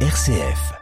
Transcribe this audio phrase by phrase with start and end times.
[0.00, 0.76] RCF.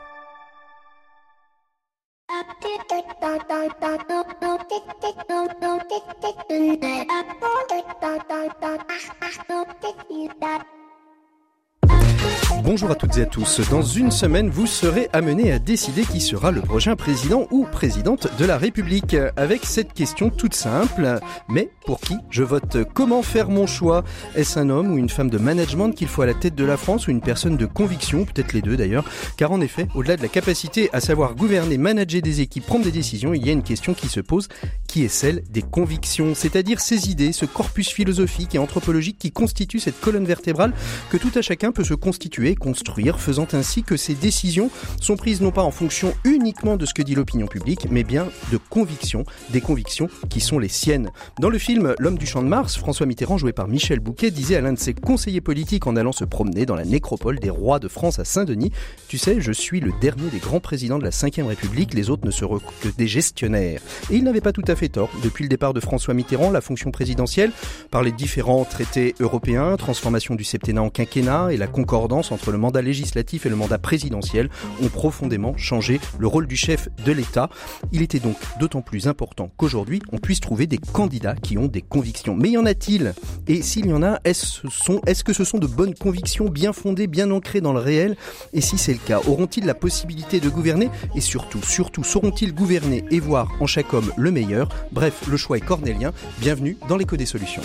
[12.65, 13.61] Bonjour à toutes et à tous.
[13.69, 18.27] Dans une semaine, vous serez amenés à décider qui sera le prochain président ou présidente
[18.39, 19.15] de la République.
[19.37, 21.21] Avec cette question toute simple,
[21.51, 22.79] mais pour qui je vote?
[22.95, 24.03] Comment faire mon choix?
[24.35, 26.79] Est-ce un homme ou une femme de management qu'il faut à la tête de la
[26.79, 28.25] France ou une personne de conviction?
[28.25, 29.05] Peut-être les deux d'ailleurs.
[29.37, 32.93] Car en effet, au-delà de la capacité à savoir gouverner, manager des équipes, prendre des
[32.93, 34.49] décisions, il y a une question qui se pose,
[34.89, 36.35] qui est celle des convictions.
[36.35, 40.73] C'est-à-dire ces idées, ce corpus philosophique et anthropologique qui constitue cette colonne vertébrale
[41.11, 45.41] que tout à chacun peut se constituer construire, faisant ainsi que ces décisions sont prises
[45.41, 49.25] non pas en fonction uniquement de ce que dit l'opinion publique, mais bien de convictions,
[49.51, 51.11] des convictions qui sont les siennes.
[51.41, 54.57] Dans le film L'homme du champ de Mars, François Mitterrand, joué par Michel Bouquet, disait
[54.57, 57.79] à l'un de ses conseillers politiques en allant se promener dans la nécropole des rois
[57.79, 58.73] de France à Saint-Denis,
[59.09, 62.27] Tu sais, je suis le dernier des grands présidents de la Ve République, les autres
[62.27, 63.81] ne seront que des gestionnaires.
[64.11, 65.11] Et il n'avait pas tout à fait tort.
[65.23, 67.53] Depuis le départ de François Mitterrand, la fonction présidentielle,
[67.91, 72.59] par les différents traités européens, transformation du septennat en quinquennat et la concordance entre le
[72.59, 74.51] mandat législatif et le mandat présidentiel
[74.83, 77.51] ont profondément changé le rôle du chef de l'État.
[77.93, 81.83] Il était donc d'autant plus important qu'aujourd'hui, on puisse trouver des candidats qui ont des
[81.83, 82.35] convictions.
[82.35, 83.15] Mais y en a-t-il?
[83.47, 84.67] Et s'il y en a, est-ce
[85.07, 88.17] est que ce sont de bonnes convictions bien fondées, bien ancrées dans le réel?
[88.53, 90.91] Et si c'est le cas, auront-ils la possibilité de gouverner?
[91.15, 94.69] Et surtout, surtout, sauront-ils gouverner et voir en chaque homme le meilleur?
[94.93, 96.13] Bref, le choix est cornélien.
[96.39, 97.63] Bienvenue dans l'écho des solutions.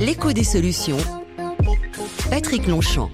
[0.00, 0.98] L'écho des solutions
[2.30, 3.10] Patrick Longchamp.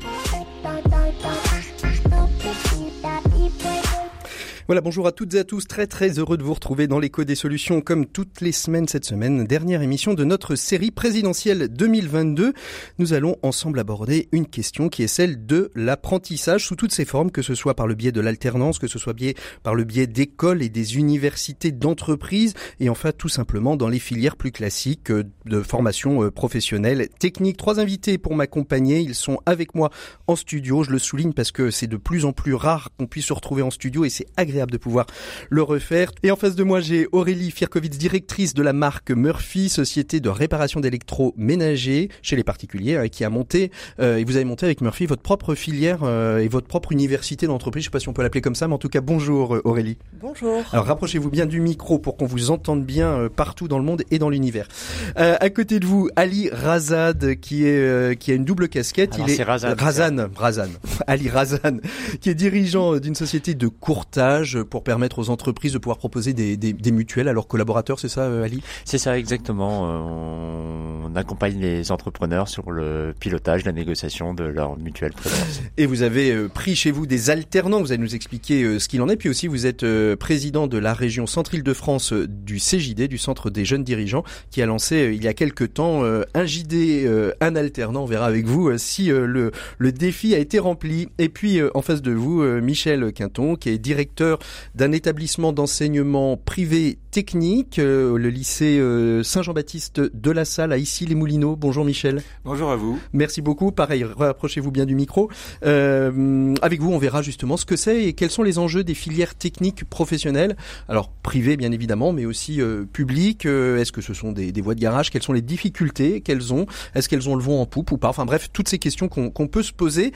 [4.66, 5.66] Voilà, bonjour à toutes et à tous.
[5.66, 9.04] Très très heureux de vous retrouver dans l'écho des solutions comme toutes les semaines cette
[9.04, 9.44] semaine.
[9.44, 12.54] Dernière émission de notre série présidentielle 2022.
[12.98, 17.30] Nous allons ensemble aborder une question qui est celle de l'apprentissage sous toutes ses formes,
[17.30, 19.14] que ce soit par le biais de l'alternance, que ce soit
[19.62, 24.36] par le biais d'écoles et des universités d'entreprises et enfin tout simplement dans les filières
[24.36, 27.58] plus classiques euh, de formation euh, professionnelle technique.
[27.58, 29.00] Trois invités pour m'accompagner.
[29.00, 29.90] Ils sont avec moi
[30.26, 30.84] en studio.
[30.84, 33.60] Je le souligne parce que c'est de plus en plus rare qu'on puisse se retrouver
[33.60, 35.06] en studio et c'est agréable de pouvoir
[35.50, 36.12] le refaire.
[36.22, 40.28] Et en face de moi, j'ai Aurélie Firkovitz, directrice de la marque Murphy, société de
[40.28, 43.70] réparation d'électroménager chez les particuliers, hein, qui a monté,
[44.00, 47.46] euh, et vous avez monté avec Murphy votre propre filière euh, et votre propre université
[47.46, 47.82] d'entreprise.
[47.82, 49.62] Je sais pas si on peut l'appeler comme ça, mais en tout cas, bonjour euh,
[49.64, 49.98] Aurélie.
[50.20, 50.62] Bonjour.
[50.72, 54.18] Alors rapprochez-vous bien du micro pour qu'on vous entende bien partout dans le monde et
[54.18, 54.68] dans l'univers.
[55.16, 59.16] à côté de vous, Ali Razad, qui est qui a une double casquette.
[59.18, 59.74] Il est Razan.
[59.76, 60.68] Razan, Razan.
[61.06, 61.78] Ali Razan,
[62.20, 66.56] qui est dirigeant d'une société de courtage pour permettre aux entreprises de pouvoir proposer des,
[66.56, 68.62] des, mutuelles à leurs collaborateurs, c'est ça euh, Ali?
[68.84, 69.88] C'est ça exactement.
[69.88, 75.62] Euh, on accompagne les entrepreneurs sur le pilotage, la négociation de leur mutuelle prévoyance.
[75.76, 79.02] Et vous avez euh, pris chez vous des alternants, vous allez nous expliquer ce qu'il
[79.02, 79.84] en est, puis aussi vous êtes
[80.16, 85.12] président de la région Centre-Île-de-France du CJD, du Centre des jeunes dirigeants, qui a lancé
[85.14, 87.08] il y a quelques temps un JD,
[87.40, 91.08] un alternant, on verra avec vous si le, le défi a été rempli.
[91.18, 94.33] Et puis en face de vous, Michel Quinton, qui est directeur
[94.74, 101.54] d'un établissement d'enseignement privé technique, euh, le lycée euh, Saint-Jean-Baptiste de la Salle à Issy-les-Moulineaux.
[101.54, 102.22] Bonjour Michel.
[102.44, 102.98] Bonjour à vous.
[103.12, 103.70] Merci beaucoup.
[103.70, 105.30] Pareil, rapprochez-vous bien du micro.
[105.64, 108.94] Euh, avec vous, on verra justement ce que c'est et quels sont les enjeux des
[108.94, 110.56] filières techniques professionnelles.
[110.88, 112.60] Alors privées bien évidemment, mais aussi
[112.92, 113.46] publiques.
[113.46, 115.10] Est-ce que ce sont des, des, voies de garage?
[115.10, 116.66] Quelles sont les difficultés qu'elles ont?
[116.96, 118.08] Est-ce qu'elles ont le vent en poupe ou pas?
[118.08, 120.12] Enfin bref, toutes ces questions qu'on peut se poser.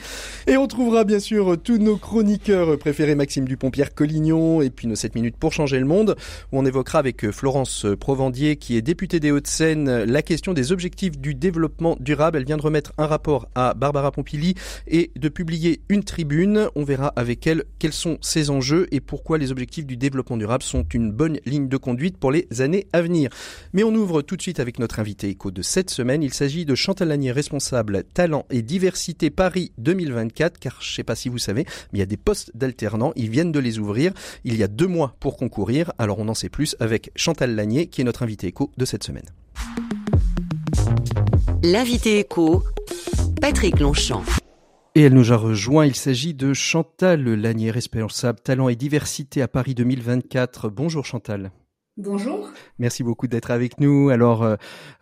[0.48, 4.94] Et on trouvera bien sûr tous nos chroniqueurs préférés, Maxime Dupont-Pierre Collignon et puis nos
[4.94, 6.16] 7 minutes pour changer le monde,
[6.50, 10.72] où on évoque avec euh, Florence Provandier, qui est députée des Hauts-de-Seine, la question des
[10.72, 12.38] objectifs du développement durable.
[12.38, 14.54] Elle vient de remettre un rapport à Barbara Pompili
[14.86, 16.68] et de publier une tribune.
[16.74, 20.62] On verra avec elle quels sont ses enjeux et pourquoi les objectifs du développement durable
[20.62, 23.28] sont une bonne ligne de conduite pour les années à venir.
[23.74, 26.22] Mais on ouvre tout de suite avec notre invité éco de cette semaine.
[26.22, 31.04] Il s'agit de Chantal Lanier, responsable talent et diversité Paris 2024, car je ne sais
[31.04, 33.12] pas si vous savez, mais il y a des postes d'alternants.
[33.14, 33.97] Ils viennent de les ouvrir.
[34.44, 35.92] Il y a deux mois pour concourir.
[35.98, 39.04] Alors on en sait plus avec Chantal Lanier, qui est notre invité éco de cette
[39.04, 39.26] semaine.
[41.62, 42.62] L'invité éco,
[43.40, 44.22] Patrick Longchamp.
[44.94, 45.86] Et elle nous a rejoint.
[45.86, 50.70] Il s'agit de Chantal Lanier, responsable talent et diversité à Paris 2024.
[50.70, 51.50] Bonjour Chantal.
[51.98, 52.48] Bonjour.
[52.78, 54.08] Merci beaucoup d'être avec nous.
[54.08, 54.42] Alors,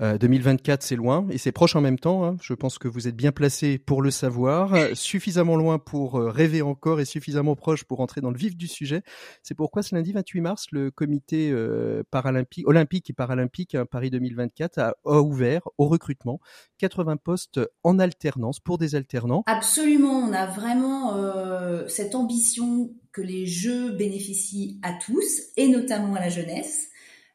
[0.01, 2.25] euh, 2024, c'est loin et c'est proche en même temps.
[2.25, 2.37] Hein.
[2.41, 7.01] Je pense que vous êtes bien placé pour le savoir, suffisamment loin pour rêver encore
[7.01, 9.03] et suffisamment proche pour entrer dans le vif du sujet.
[9.43, 14.11] C'est pourquoi ce lundi 28 mars, le comité euh, paralympique, olympique et paralympique hein, Paris
[14.11, 16.41] 2024 a, a, ouvert au recrutement
[16.79, 19.43] 80 postes en alternance pour des alternants.
[19.47, 26.15] Absolument, on a vraiment euh, cette ambition que les jeux bénéficient à tous et notamment
[26.17, 26.91] à la jeunesse.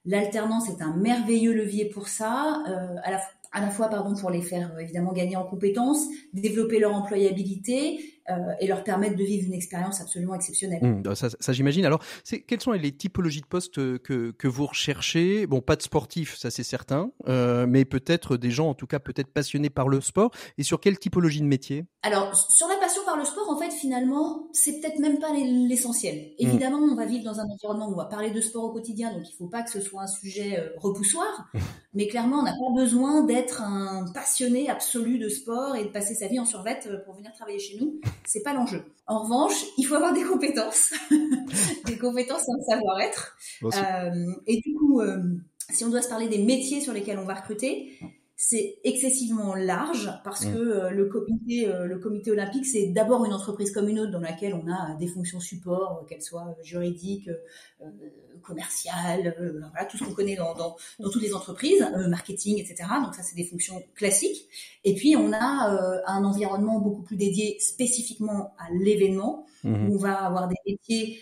[0.05, 4.29] L'alternance est un merveilleux levier pour ça, euh, à, la, à la fois pardon pour
[4.29, 8.10] les faire évidemment gagner en compétences, développer leur employabilité euh,
[8.59, 10.81] et leur permettre de vivre une expérience absolument exceptionnelle.
[10.81, 11.85] Mmh, ça, ça j'imagine.
[11.85, 12.01] Alors,
[12.47, 15.47] quelles sont les typologies de postes euh, que, que vous recherchez?
[15.47, 18.99] Bon, pas de sportifs, ça c'est certain, euh, mais peut-être des gens, en tout cas
[18.99, 20.31] peut-être passionnés par le sport.
[20.57, 21.85] Et sur quelle typologie de métier?
[22.03, 26.31] Alors, sur la passion par le sport, en fait, finalement, c'est peut-être même pas l'essentiel.
[26.39, 26.91] Évidemment, mmh.
[26.91, 29.23] on va vivre dans un environnement où on va parler de sport au quotidien, donc
[29.29, 31.47] il faut pas que ce soit un sujet euh, repoussoir.
[31.93, 36.15] mais clairement, on n'a pas besoin d'être un passionné absolu de sport et de passer
[36.15, 38.83] sa vie en survette euh, pour venir travailler chez nous c'est pas l'enjeu.
[39.07, 40.93] En revanche, il faut avoir des compétences,
[41.85, 43.35] des compétences sans savoir-être.
[43.63, 45.21] Euh, et du coup, euh,
[45.69, 47.97] si on doit se parler des métiers sur lesquels on va recruter,
[48.43, 50.53] c'est excessivement large parce mm.
[50.53, 54.11] que euh, le comité, euh, le comité olympique, c'est d'abord une entreprise comme une autre
[54.11, 57.29] dans laquelle on a des fonctions support, qu'elles soient juridiques,
[58.41, 59.35] commerciales,
[59.71, 62.89] voilà tout ce qu'on connaît dans, dans, dans, toutes les entreprises, marketing, etc.
[63.03, 64.47] Donc ça, c'est des fonctions classiques.
[64.83, 70.13] Et puis on a un environnement beaucoup plus dédié spécifiquement à l'événement, où on va
[70.13, 71.21] avoir des métiers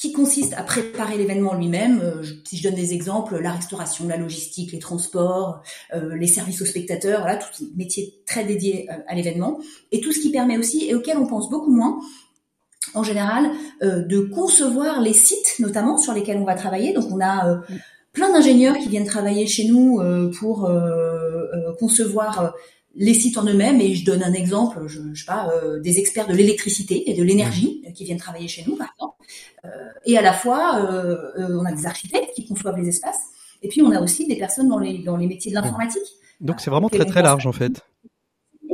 [0.00, 2.00] qui consiste à préparer l'événement lui-même.
[2.00, 5.60] Euh, si je donne des exemples, la restauration, la logistique, les transports,
[5.94, 9.60] euh, les services aux spectateurs, voilà, tous les métiers très dédiés euh, à l'événement.
[9.92, 12.00] Et tout ce qui permet aussi, et auquel on pense beaucoup moins,
[12.94, 13.50] en général,
[13.82, 16.92] de concevoir les sites, notamment sur lesquels on va travailler.
[16.92, 17.60] Donc on a
[18.12, 20.00] plein d'ingénieurs qui viennent travailler chez nous
[20.38, 20.70] pour
[21.78, 22.54] concevoir
[22.96, 23.80] les sites en eux-mêmes.
[23.80, 25.50] Et je donne un exemple, je, je sais pas,
[25.82, 29.16] des experts de l'électricité et de l'énergie qui viennent travailler chez nous, par exemple.
[29.64, 29.68] Euh,
[30.06, 33.20] et à la fois, euh, euh, on a des architectes qui conçoivent les espaces,
[33.62, 36.02] et puis on a aussi des personnes dans les, dans les métiers de l'informatique.
[36.40, 37.82] Donc c'est vraiment très très large en fait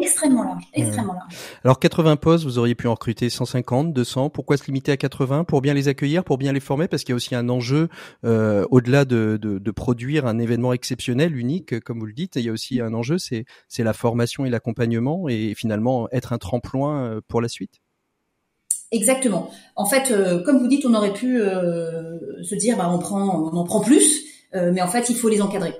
[0.01, 1.35] extrêmement large, extrêmement large.
[1.65, 4.31] Alors 80 postes, vous auriez pu en recruter 150, 200.
[4.31, 7.11] Pourquoi se limiter à 80 Pour bien les accueillir, pour bien les former, parce qu'il
[7.11, 7.89] y a aussi un enjeu
[8.25, 12.37] euh, au-delà de, de, de, produire un événement exceptionnel, unique, comme vous le dites.
[12.37, 13.45] Il y a aussi un enjeu, c'est
[13.79, 17.81] la formation et l'accompagnement, et finalement être un tremplin pour la suite.
[18.93, 19.51] Exactement.
[19.75, 23.51] En fait, euh, comme vous dites, on aurait pu euh, se dire, bah, on prend,
[23.53, 25.75] on en prend plus, euh, mais en fait, il faut les encadrer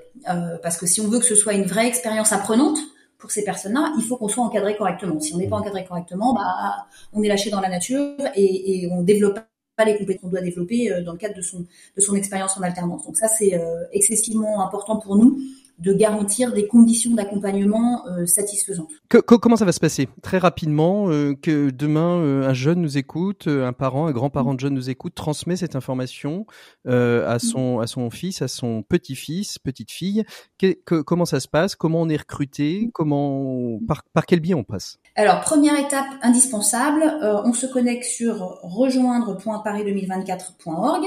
[0.61, 2.77] parce que si on veut que ce soit une vraie expérience apprenante
[3.17, 5.19] pour ces personnes-là, il faut qu'on soit encadré correctement.
[5.19, 8.91] Si on n'est pas encadré correctement, bah, on est lâché dans la nature et, et
[8.91, 9.39] on développe
[9.75, 11.65] pas les compétences qu'on doit développer dans le cadre de son
[11.95, 13.05] de son expérience en alternance.
[13.05, 13.59] Donc ça, c'est
[13.91, 15.39] excessivement important pour nous
[15.79, 18.89] de garantir des conditions d'accompagnement euh, satisfaisantes.
[19.09, 20.09] Que, comment ça va se passer?
[20.23, 24.59] Très rapidement, euh, que demain euh, un jeune nous écoute, un parent, un grand-parent de
[24.59, 26.47] jeune nous écoute, transmet cette information
[26.87, 30.23] à son à son fils, à son petit-fils, petite-fille.
[30.57, 31.75] Que, comment ça se passe?
[31.75, 32.89] Comment on est recruté?
[32.93, 34.97] Comment par, par quel biais on passe?
[35.15, 41.05] Alors première étape indispensable, on se connecte sur rejoindre.paris2024.org.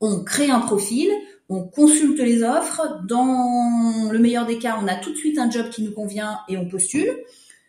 [0.00, 1.10] On crée un profil
[1.48, 3.00] on consulte les offres.
[3.06, 6.38] Dans le meilleur des cas, on a tout de suite un job qui nous convient
[6.48, 7.10] et on postule.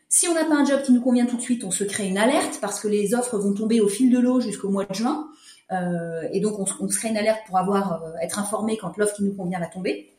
[0.09, 2.07] Si on n'a pas un job qui nous convient tout de suite, on se crée
[2.07, 4.95] une alerte parce que les offres vont tomber au fil de l'eau jusqu'au mois de
[4.95, 5.27] juin.
[5.71, 9.15] Euh, et donc, on, se crée une alerte pour avoir euh, être informé quand l'offre
[9.15, 10.11] qui nous convient va tomber.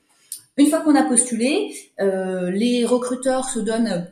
[0.57, 4.07] Une fois qu'on a postulé, euh, les recruteurs se donnent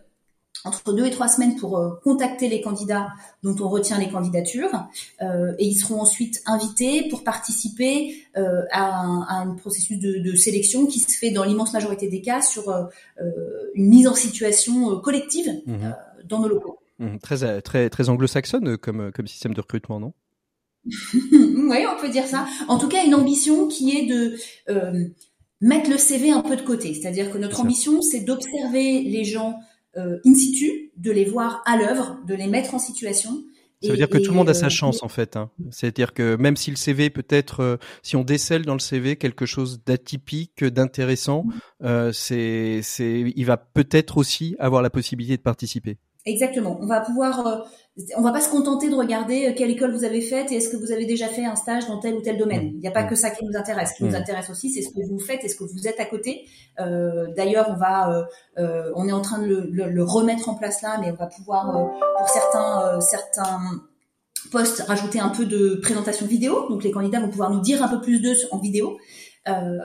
[0.64, 3.08] entre deux et trois semaines pour euh, contacter les candidats
[3.42, 4.86] dont on retient les candidatures
[5.22, 10.18] euh, et ils seront ensuite invités pour participer euh, à, un, à, un, processus de,
[10.18, 12.72] de, sélection qui se fait dans l'immense majorité des cas sur
[13.74, 15.90] une mise en situation collective mmh.
[16.28, 16.78] dans nos locaux.
[16.98, 17.18] Mmh.
[17.18, 20.12] Très très très anglo-saxonne comme comme système de recrutement, non?
[21.32, 22.46] Oui, on peut dire ça.
[22.68, 24.36] En tout cas, une ambition qui est de
[25.60, 29.58] mettre le CV un peu de côté, c'est-à-dire que notre ambition, c'est d'observer les gens
[29.98, 33.42] euh, in situ, de les voir à l'œuvre, de les mettre en situation.
[33.82, 35.36] Ça veut dire que tout le monde a sa euh, chance en fait.
[35.36, 35.50] Hein.
[35.70, 39.46] C'est-à-dire que même si le CV peut-être, euh, si on décèle dans le CV quelque
[39.46, 41.44] chose d'atypique, d'intéressant,
[41.84, 45.98] euh, c'est, c'est, il va peut-être aussi avoir la possibilité de participer.
[46.26, 46.78] Exactement.
[46.82, 47.58] On va pouvoir, euh,
[48.16, 50.68] on va pas se contenter de regarder euh, quelle école vous avez faite et est-ce
[50.68, 52.66] que vous avez déjà fait un stage dans tel ou tel domaine.
[52.66, 52.72] Mm.
[52.74, 53.08] Il n'y a pas mm.
[53.08, 53.90] que ça qui nous intéresse.
[53.90, 54.16] Ce qui nous mm.
[54.16, 56.46] intéresse aussi, c'est ce que vous faites et ce que vous êtes à côté.
[56.80, 60.54] Euh, D'ailleurs, on va, euh, on est en train de le, le, le, remettre en
[60.54, 63.60] place là, mais on va pouvoir, pour certains, certains
[64.50, 66.68] post rajouter un peu de présentation vidéo.
[66.68, 68.98] Donc les candidats vont pouvoir nous dire un peu plus d'eux en vidéo.
[69.48, 69.78] Euh,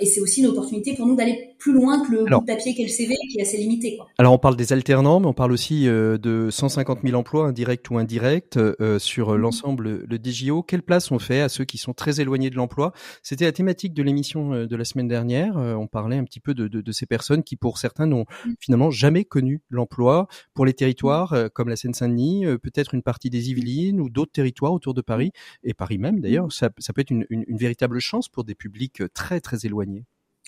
[0.00, 2.74] et c'est aussi une opportunité pour nous d'aller plus loin que le bout de papier
[2.74, 3.96] qu'est le CV qui est assez limité.
[3.96, 4.08] Quoi.
[4.18, 7.90] Alors on parle des alternants, mais on parle aussi euh, de 150 000 emplois indirects
[7.90, 9.36] ou indirects euh, sur mmh.
[9.36, 10.62] l'ensemble le DGO.
[10.62, 12.92] Quelle place on fait à ceux qui sont très éloignés de l'emploi?
[13.22, 15.56] C'était la thématique de l'émission euh, de la semaine dernière.
[15.56, 18.50] on parlait un petit peu de, de, de ces personnes qui, pour certains, n'ont mmh.
[18.60, 20.28] finalement jamais connu l'emploi.
[20.54, 21.50] Pour les territoires mmh.
[21.50, 25.74] comme la Seine-Saint-Denis, peut-être une partie des Yvelines ou d'autres territoires autour de Paris, et
[25.74, 29.02] Paris même d'ailleurs, ça, ça, peut être une, une, une véritable chance pour des publics
[29.14, 29.85] très très éloignés.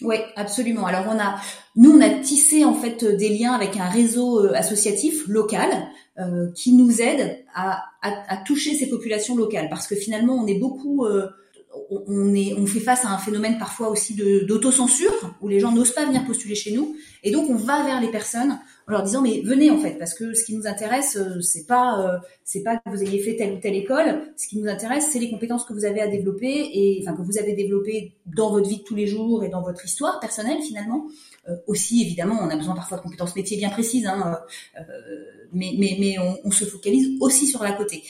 [0.03, 0.87] Oui, absolument.
[0.87, 1.41] Alors on a,
[1.75, 5.71] nous on a tissé en fait des liens avec un réseau euh, associatif local
[6.19, 7.85] euh, qui nous aide à,
[8.47, 11.29] toucher ces populations locales parce que finalement on est beaucoup, euh,
[11.91, 15.93] on est, on fait face à un phénomène parfois aussi d'autocensure où les gens n'osent
[15.93, 19.23] pas venir postuler chez nous et donc on va vers les personnes en leur disant
[19.23, 22.63] mais venez en fait parce que ce qui nous intéresse euh, c'est pas euh, c'est
[22.63, 25.31] pas que vous ayez fait telle ou telle école, ce qui nous intéresse c'est les
[25.31, 28.79] compétences que vous avez à développer et enfin que vous avez développées dans votre vie
[28.79, 31.07] de tous les jours et dans votre histoire personnelle finalement.
[31.49, 34.39] Euh, aussi évidemment on a besoin parfois de compétences métiers bien précises, hein,
[35.53, 38.03] mais mais on, on, se focalise aussi sur la côté.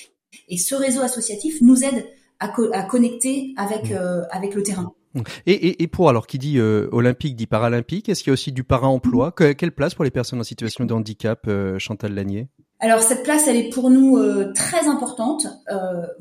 [0.48, 2.06] Et ce réseau associatif nous aide
[2.40, 4.26] à, à connecter avec mmh.
[4.30, 4.92] avec le terrain.
[5.47, 8.35] Et, et, et, pour, alors qui dit euh, olympique dit paralympique, est-ce qu'il y a
[8.35, 9.33] aussi du para-emploi?
[9.33, 12.49] Quelle place pour les personnes en situation de handicap, euh, Chantal Lanier?
[12.80, 15.47] Alors cette place, elle est pour nous euh, très importante.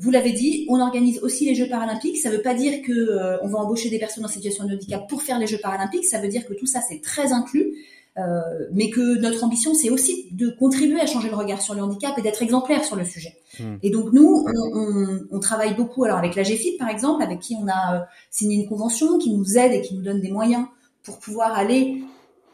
[0.00, 2.16] vous l'avez dit, on organise aussi les Jeux paralympiques.
[2.16, 5.08] Ça ne veut pas dire que on va embaucher des personnes en situation de handicap
[5.08, 6.04] pour faire les Jeux paralympiques.
[6.04, 7.74] Ça veut dire que tout ça c'est très inclus.
[8.18, 11.82] Euh, mais que notre ambition, c'est aussi de contribuer à changer le regard sur le
[11.82, 13.36] handicap et d'être exemplaire sur le sujet.
[13.60, 13.76] Hmm.
[13.82, 17.38] Et donc nous, on, on, on, travaille beaucoup alors avec la GFIP par exemple, avec
[17.38, 20.32] qui on a euh, signé une convention qui nous aide et qui nous donne des
[20.32, 20.66] moyens
[21.04, 22.02] pour pouvoir aller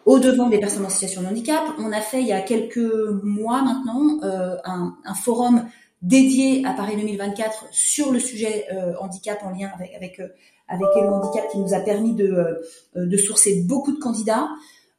[0.05, 1.63] au devant des personnes en situation de handicap.
[1.79, 2.93] On a fait il y a quelques
[3.23, 5.65] mois maintenant euh, un, un, forum
[6.03, 10.21] dédié à Paris 2024 sur le sujet euh, handicap en lien avec avec,
[10.69, 12.61] avec le handicap qui nous a permis de,
[12.97, 14.49] de sourcer beaucoup de candidats.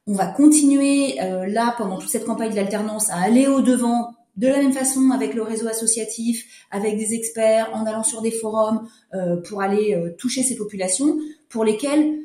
[0.07, 4.13] On va continuer euh, là pendant toute cette campagne de l'alternance à aller au devant
[4.37, 8.31] de la même façon avec le réseau associatif, avec des experts, en allant sur des
[8.31, 11.17] forums euh, pour aller euh, toucher ces populations
[11.49, 12.19] pour lesquelles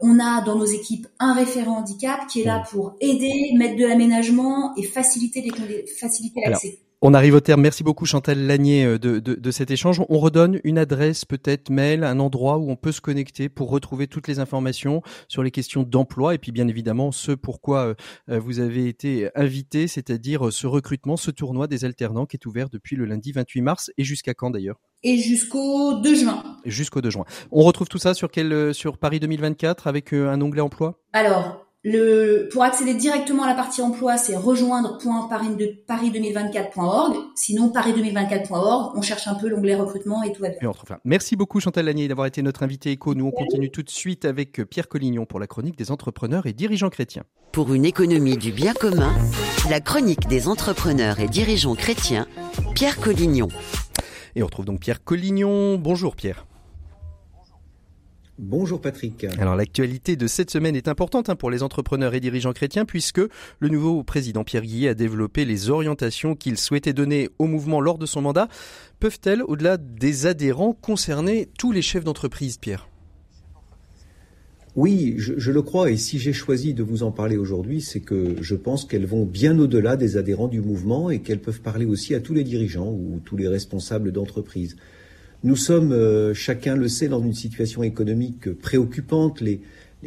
[0.00, 3.84] on a dans nos équipes un référent handicap qui est là pour aider, mettre de
[3.84, 6.78] l'aménagement et faciliter les faciliter l'accès.
[7.02, 7.60] On arrive au terme.
[7.60, 10.00] Merci beaucoup Chantal Lanier euh, de, de, de, cet échange.
[10.08, 14.06] On redonne une adresse, peut-être mail, un endroit où on peut se connecter pour retrouver
[14.06, 17.94] toutes les informations sur les questions d'emploi et puis bien évidemment ce pourquoi euh,
[18.30, 22.70] euh, vous avez été invité, c'est-à-dire ce recrutement, ce tournoi des alternants qui est ouvert
[22.70, 24.80] depuis le lundi 28 mars et jusqu'à quand d'ailleurs?
[25.02, 26.42] Et jusqu'au 2 juin.
[26.64, 27.26] Jusqu'au 2 juin.
[27.52, 30.98] On retrouve tout ça sur quel sur Paris 2024 avec un onglet emploi?
[31.12, 37.14] Alors, le, pour accéder directement à la partie emploi, c'est rejoindre.paris2024.org.
[37.36, 38.96] Sinon, paris2024.org.
[38.96, 40.58] On cherche un peu l'onglet recrutement et tout va bien.
[41.04, 43.14] Merci beaucoup Chantal Lanier d'avoir été notre invité éco.
[43.14, 46.52] Nous, on continue tout de suite avec Pierre Collignon pour la chronique des entrepreneurs et
[46.52, 47.22] dirigeants chrétiens.
[47.52, 49.14] Pour une économie du bien commun,
[49.70, 52.26] la chronique des entrepreneurs et dirigeants chrétiens,
[52.74, 53.46] Pierre Collignon.
[54.34, 55.78] Et on retrouve donc Pierre Collignon.
[55.78, 56.45] Bonjour Pierre.
[58.38, 59.24] Bonjour Patrick.
[59.38, 63.20] Alors l'actualité de cette semaine est importante hein, pour les entrepreneurs et dirigeants chrétiens puisque
[63.60, 67.96] le nouveau président Pierre Guillet a développé les orientations qu'il souhaitait donner au mouvement lors
[67.96, 68.48] de son mandat.
[69.00, 72.88] Peuvent-elles, au-delà des adhérents, concerner tous les chefs d'entreprise, Pierre?
[74.74, 78.36] Oui, je, le crois, et si j'ai choisi de vous en parler aujourd'hui, c'est que
[78.42, 82.14] je pense qu'elles vont bien au-delà des adhérents du mouvement et qu'elles peuvent parler aussi
[82.14, 84.76] à tous les dirigeants ou tous les responsables d'entreprise.
[85.44, 89.40] Nous sommes, euh, chacun le sait, dans une situation économique préoccupante.
[89.40, 89.60] Les,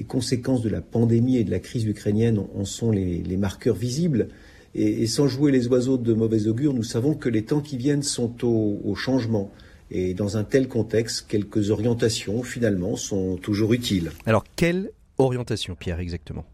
[0.07, 4.29] conséquences de la pandémie et de la crise ukrainienne en sont les, marqueurs visibles.
[4.73, 8.03] Et, sans jouer les oiseaux de mauvais augure, nous savons que les temps qui viennent
[8.03, 9.51] sont au, changement.
[9.91, 14.11] Et dans un tel contexte, quelques orientations, finalement, sont toujours utiles.
[14.25, 16.45] Alors, quelle orientation, Pierre, exactement?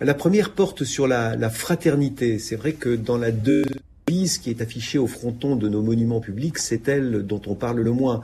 [0.00, 2.38] La première porte sur la, la fraternité.
[2.38, 3.30] C'est vrai que dans la
[4.06, 7.80] deux qui est affichée au fronton de nos monuments publics, c'est elle dont on parle
[7.80, 8.20] le moins.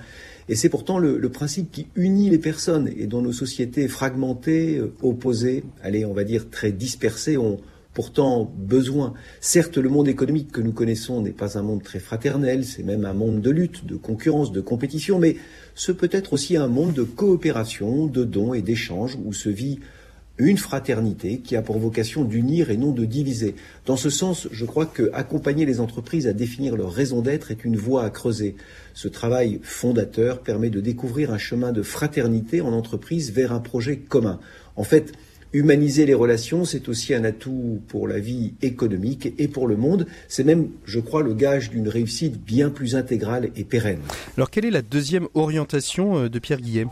[0.49, 4.93] Et c'est pourtant le, principe qui unit les personnes et dont nos sociétés fragmentées, euh,
[5.03, 7.61] opposées, allez, on va dire très dispersées, ont
[7.93, 9.13] pourtant besoin.
[9.41, 13.05] Certes, le monde économique que nous connaissons n'est pas un monde très fraternel, c'est même
[13.05, 15.37] un monde de lutte, de concurrence, de compétition, mais
[15.75, 19.81] ce peut être aussi un monde de coopération, de dons et d'échanges où se vit
[20.39, 23.55] une fraternité qui a pour vocation d'unir et non de diviser.
[23.87, 27.65] Dans ce sens, je crois que accompagner les entreprises à définir leur raison d'être est
[27.65, 28.57] une voie à creuser.
[28.95, 33.97] Ce travail fondateur permet de découvrir un chemin de fraternité en entreprise vers un projet
[33.97, 34.39] commun.
[34.77, 35.13] En fait,
[35.55, 40.07] Humaniser les relations, c'est aussi un atout pour la vie économique et pour le monde.
[40.29, 44.01] C'est même, je crois, le gage d'une réussite bien plus intégrale et pérenne.
[44.37, 46.85] Alors, quelle est la deuxième orientation euh, de Pierre Guillet?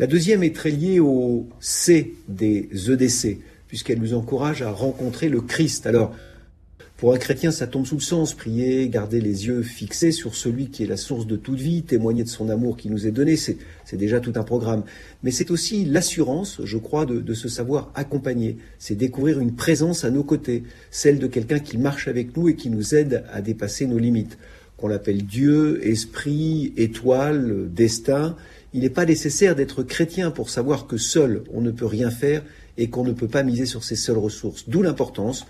[0.00, 3.36] La deuxième est très liée au C des EDC,
[3.68, 5.86] puisqu'elle nous encourage à rencontrer le Christ.
[5.86, 6.16] Alors,
[6.96, 8.32] pour un chrétien, ça tombe sous le sens.
[8.32, 12.24] Prier, garder les yeux fixés sur celui qui est la source de toute vie, témoigner
[12.24, 13.58] de son amour qui nous est donné, c'est
[13.92, 14.84] déjà tout un programme.
[15.22, 18.56] Mais c'est aussi l'assurance, je crois, de, se savoir accompagner.
[18.78, 22.56] C'est découvrir une présence à nos côtés, celle de quelqu'un qui marche avec nous et
[22.56, 24.38] qui nous aide à dépasser nos limites.
[24.78, 28.34] Qu'on l'appelle Dieu, esprit, étoile, destin.
[28.72, 32.42] Il n'est pas nécessaire d'être chrétien pour savoir que seul on ne peut rien faire
[32.78, 34.68] et qu'on ne peut pas miser sur ses seules ressources.
[34.68, 35.46] D'où l'importance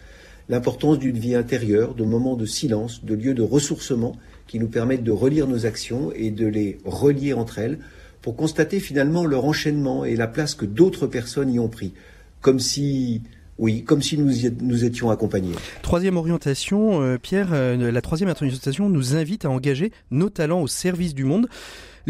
[0.51, 4.17] l'importance d'une vie intérieure, de moments de silence, de lieux de ressourcement
[4.49, 7.79] qui nous permettent de relire nos actions et de les relier entre elles
[8.21, 11.93] pour constater finalement leur enchaînement et la place que d'autres personnes y ont pris.
[12.41, 13.23] Comme si,
[13.59, 15.55] oui, comme si nous, nous étions accompagnés.
[15.83, 20.67] Troisième orientation, euh, Pierre, euh, la troisième orientation nous invite à engager nos talents au
[20.67, 21.49] service du monde.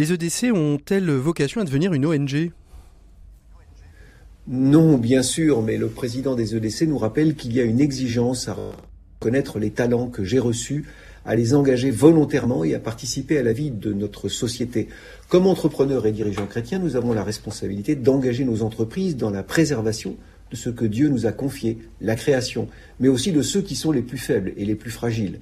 [0.01, 2.53] Les EDC ont-elles vocation à devenir une ONG
[4.49, 8.49] non, bien sûr, mais le président des EDC nous rappelle qu'il y a une exigence
[8.49, 8.57] à
[9.21, 10.87] connaître les talents que j'ai reçus,
[11.27, 14.89] à les engager volontairement et à participer à la vie de notre société.
[15.29, 20.17] Comme entrepreneurs et dirigeants chrétiens, nous avons la responsabilité d'engager nos entreprises dans la préservation
[20.51, 22.69] de ce que Dieu nous a confié, la création,
[23.01, 25.39] mais aussi de ceux qui sont les plus faibles et les plus fragiles.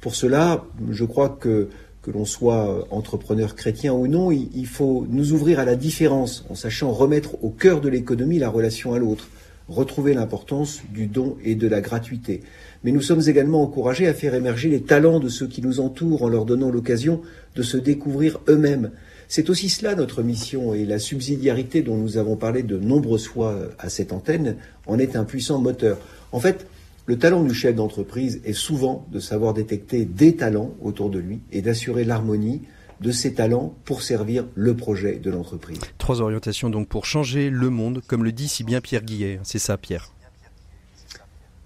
[0.00, 1.68] Pour cela, je crois que
[2.02, 6.44] que l'on soit euh, entrepreneur chrétien ou non, il faut nous ouvrir à la différence
[6.50, 9.28] en sachant remettre au cœur de l'économie la relation à l'autre,
[9.68, 12.42] retrouver l'importance du don et de la gratuité.
[12.82, 16.24] Mais nous sommes également encouragés à faire émerger les talents de ceux qui nous entourent
[16.24, 17.20] en leur donnant l'occasion
[17.54, 18.90] de se découvrir eux-mêmes.
[19.28, 23.56] C'est aussi cela notre mission et la subsidiarité dont nous avons parlé de nombreuses fois
[23.78, 24.56] à cette antenne
[24.86, 25.98] en est un puissant moteur.
[26.32, 26.66] En fait,
[27.06, 31.40] le talent du chef d'entreprise est souvent de savoir détecter des talents autour de lui
[31.50, 32.62] et d'assurer l'harmonie
[33.00, 35.80] de ces talents pour servir le projet de l'entreprise.
[35.98, 39.40] Trois orientations donc pour changer le monde, comme le dit si bien Pierre Guillet.
[39.42, 40.12] C'est ça, Pierre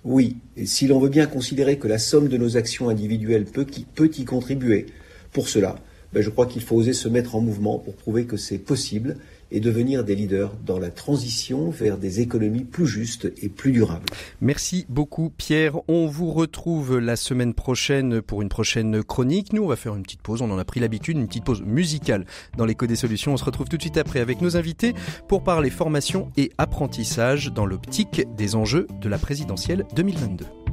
[0.04, 3.66] Oui, et si l'on veut bien considérer que la somme de nos actions individuelles peut,
[3.94, 4.86] peut y contribuer,
[5.32, 5.76] pour cela,
[6.14, 9.18] ben je crois qu'il faut oser se mettre en mouvement pour prouver que c'est possible
[9.50, 14.06] et devenir des leaders dans la transition vers des économies plus justes et plus durables.
[14.40, 15.78] Merci beaucoup Pierre.
[15.88, 19.52] On vous retrouve la semaine prochaine pour une prochaine chronique.
[19.52, 21.62] Nous, on va faire une petite pause, on en a pris l'habitude, une petite pause
[21.62, 23.32] musicale dans l'écho des solutions.
[23.32, 24.94] On se retrouve tout de suite après avec nos invités
[25.28, 30.65] pour parler formation et apprentissage dans l'optique des enjeux de la présidentielle 2022.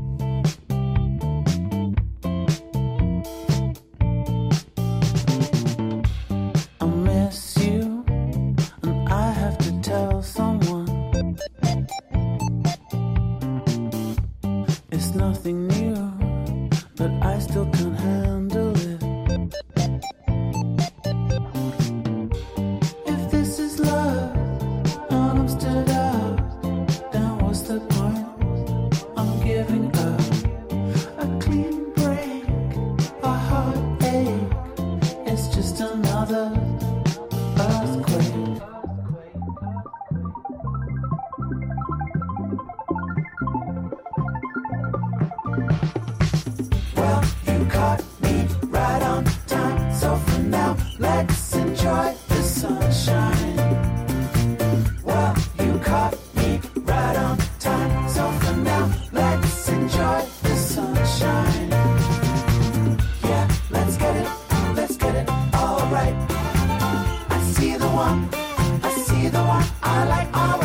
[70.05, 70.62] like always.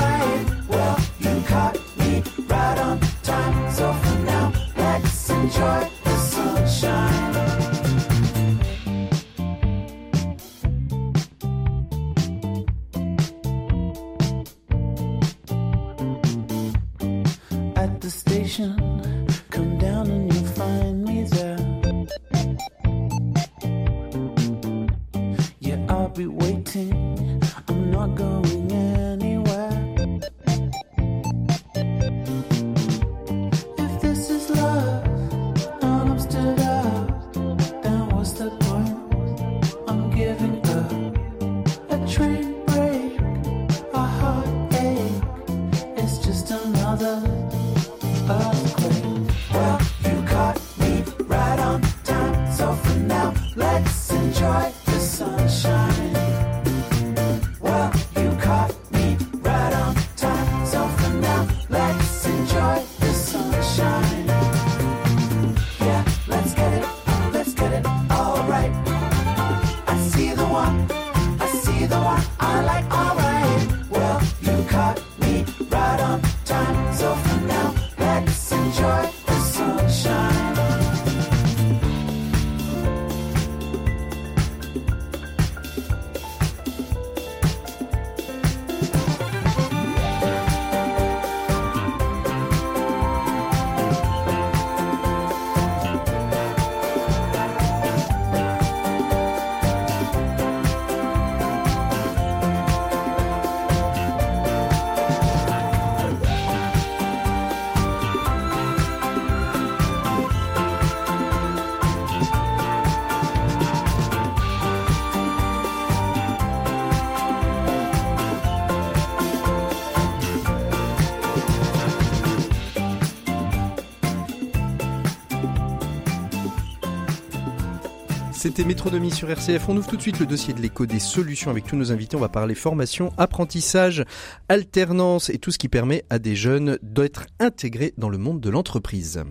[128.49, 129.69] C'était Métronomie sur RCF.
[129.69, 132.17] On ouvre tout de suite le dossier de l'écho des solutions avec tous nos invités.
[132.17, 134.07] On va parler formation, apprentissage,
[134.49, 138.49] alternance et tout ce qui permet à des jeunes d'être intégrés dans le monde de
[138.49, 139.23] l'entreprise.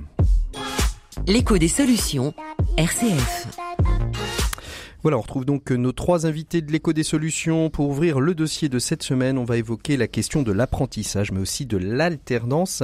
[1.25, 2.35] L'écho des solutions,
[2.77, 3.47] RCF.
[5.07, 7.69] Voilà, on retrouve donc nos trois invités de l'écho des solutions.
[7.69, 11.39] Pour ouvrir le dossier de cette semaine, on va évoquer la question de l'apprentissage, mais
[11.39, 12.83] aussi de l'alternance.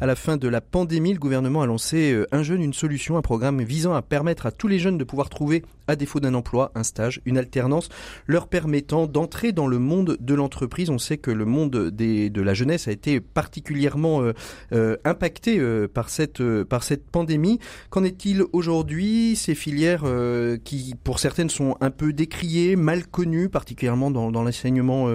[0.00, 3.18] À la fin de la pandémie, le gouvernement a lancé euh, Un jeune, une solution,
[3.18, 6.34] un programme visant à permettre à tous les jeunes de pouvoir trouver à défaut d'un
[6.34, 7.88] emploi, un stage, une alternance,
[8.26, 10.90] leur permettant d'entrer dans le monde de l'entreprise.
[10.90, 14.32] On sait que le monde des, de la jeunesse a été particulièrement euh,
[14.72, 17.58] euh, impacté euh, par cette par cette pandémie.
[17.90, 19.34] Qu'en est-il aujourd'hui?
[19.34, 20.04] Ces filières
[20.64, 25.08] qui, pour certaines, sont un peu décriées, mal connues, particulièrement dans, l'enseignement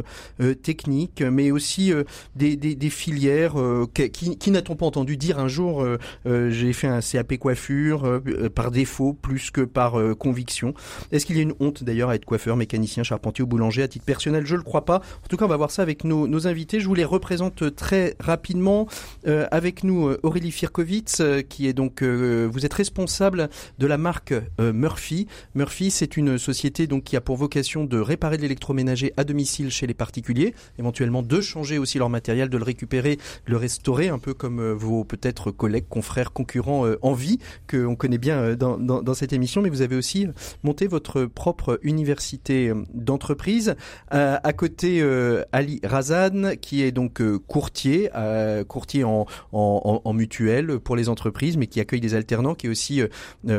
[0.61, 1.91] technique, mais aussi
[2.35, 3.55] des, des, filières
[3.93, 5.85] qui, n'a-t-on pas entendu dire un jour
[6.25, 8.21] j'ai fait un CAP coiffure
[8.53, 10.73] par défaut plus que par conviction
[11.11, 13.87] est-ce qu'il y a une honte d'ailleurs à être coiffeur, mécanicien, charpentier ou boulanger à
[13.87, 14.45] titre personnel?
[14.45, 14.97] Je le crois pas.
[15.23, 16.79] En tout cas, on va voir ça avec nos, invités.
[16.79, 18.87] Je vous les représente très rapidement.
[19.27, 23.97] Euh, avec nous, euh, Aurélie Firkovitz, euh, qui est donc, vous êtes responsable de la
[23.97, 25.27] marque Murphy.
[25.55, 29.69] Murphy, c'est une société donc qui a pour vocation de réparer de l'électroménager à domicile
[29.69, 33.17] chez les particuliers, éventuellement de changer aussi leur matériel, de le récupérer,
[33.47, 37.95] de le restaurer, un peu comme vos peut-être collègues, confrères, concurrents en vie que on
[37.95, 39.61] connaît bien dans, dans cette émission.
[39.61, 40.27] Mais vous avez aussi
[40.63, 43.75] monter votre propre université euh, d'entreprise.
[44.13, 48.09] Euh, à côté, euh, Ali Razan, qui est donc courtier,
[48.67, 52.69] courtier en, en, en, mutuelle pour les entreprises, mais qui accueille des alternants, qui est
[52.69, 53.01] aussi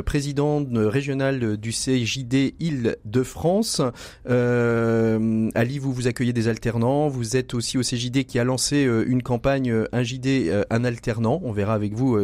[0.04, 3.82] président régional du CJD Île-de-France.
[4.26, 7.08] Ali, vous vous accueillez des alternants.
[7.08, 11.40] Vous êtes aussi au CJD qui a lancé une campagne un JD, un alternant.
[11.44, 12.18] On verra avec vous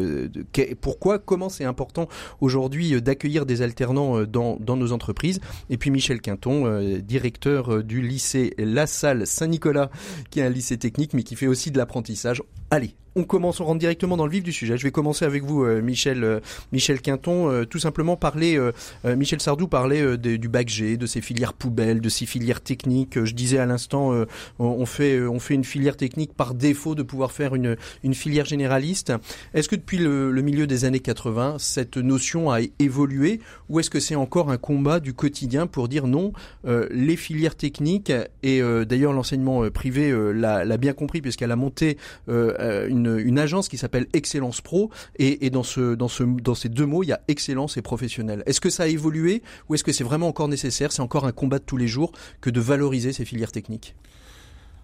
[0.80, 2.08] pourquoi, comment c'est important
[2.40, 5.40] aujourd'hui d'accueillir des alternants dans dans nos entreprises.
[5.68, 9.90] Et puis Michel Quinton, euh, directeur euh, du lycée La Salle Saint-Nicolas,
[10.30, 12.42] qui est un lycée technique, mais qui fait aussi de l'apprentissage.
[12.70, 14.76] Allez, on commence, on rentre directement dans le vif du sujet.
[14.76, 16.40] Je vais commencer avec vous, euh, Michel, euh,
[16.72, 17.50] Michel Quinton.
[17.50, 18.58] Euh, tout simplement parler,
[19.04, 23.22] Michel Sardou parlait du bac G, de ces filières poubelles, de ces filières techniques.
[23.24, 24.12] Je disais à l'instant,
[24.58, 28.44] on fait, on fait une filière technique par défaut de pouvoir faire une, une filière
[28.44, 29.12] généraliste.
[29.54, 34.00] Est-ce que depuis le, milieu des années 80, cette notion a évolué, ou est-ce que
[34.00, 36.32] c'est encore un combat du quotidien pour dire non,
[36.64, 41.96] les filières techniques et d'ailleurs l'enseignement privé l'a bien compris puisqu'elle a monté
[42.28, 45.62] une une, agence qui s'appelle Excellence Pro et, dans,
[45.96, 48.42] dans, ce, dans ces deux mots, il y a excellence et professionnel.
[48.46, 51.32] Est-ce que ça a évolué ou est-ce que c'est vraiment encore nécessaire, c'est encore un
[51.32, 53.94] combat de tous les jours que de valoriser ces filières techniques?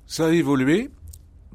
[0.07, 0.91] Ça a évolué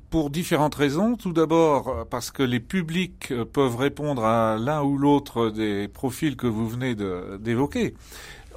[0.10, 1.15] pour différentes raisons.
[1.15, 6.47] Tout d'abord parce que les publics peuvent répondre à l'un ou l'autre des profils que
[6.47, 6.95] vous venez
[7.39, 7.95] d'évoquer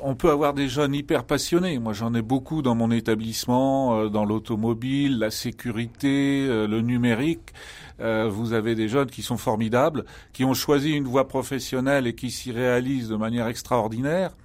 [0.04, 1.78] on peut avoir des jeunes hyper passionnés.
[1.78, 7.54] Moi, j'en ai beaucoup dans mon établissement, euh, dans l'automobile, la sécurité, euh, le numérique.
[8.00, 12.14] Euh, vous avez des jeunes qui sont formidables, qui ont choisi une voie professionnelle et
[12.14, 14.36] qui s'y réalisent de manière extraordinaire.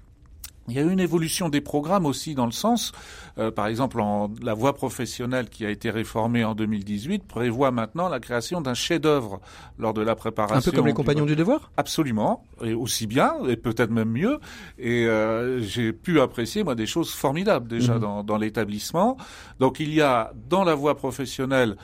[0.70, 2.92] Il y a eu une évolution des programmes aussi dans le sens,
[3.38, 8.10] euh, par exemple, en, la voie professionnelle qui a été réformée en 2018 prévoit maintenant
[8.10, 9.40] la création d'un chef-d'œuvre
[9.78, 10.58] lors de la préparation.
[10.58, 11.72] Un peu comme les compagnons du devoir?
[11.78, 14.40] Absolument, et aussi bien, et peut-être même mieux.
[14.78, 18.02] Et euh, j'ai pu apprécier moi des choses formidables déjà mhm.
[18.02, 19.18] dans, dans l'établissement.
[19.60, 21.76] Donc il y a dans la voie professionnelle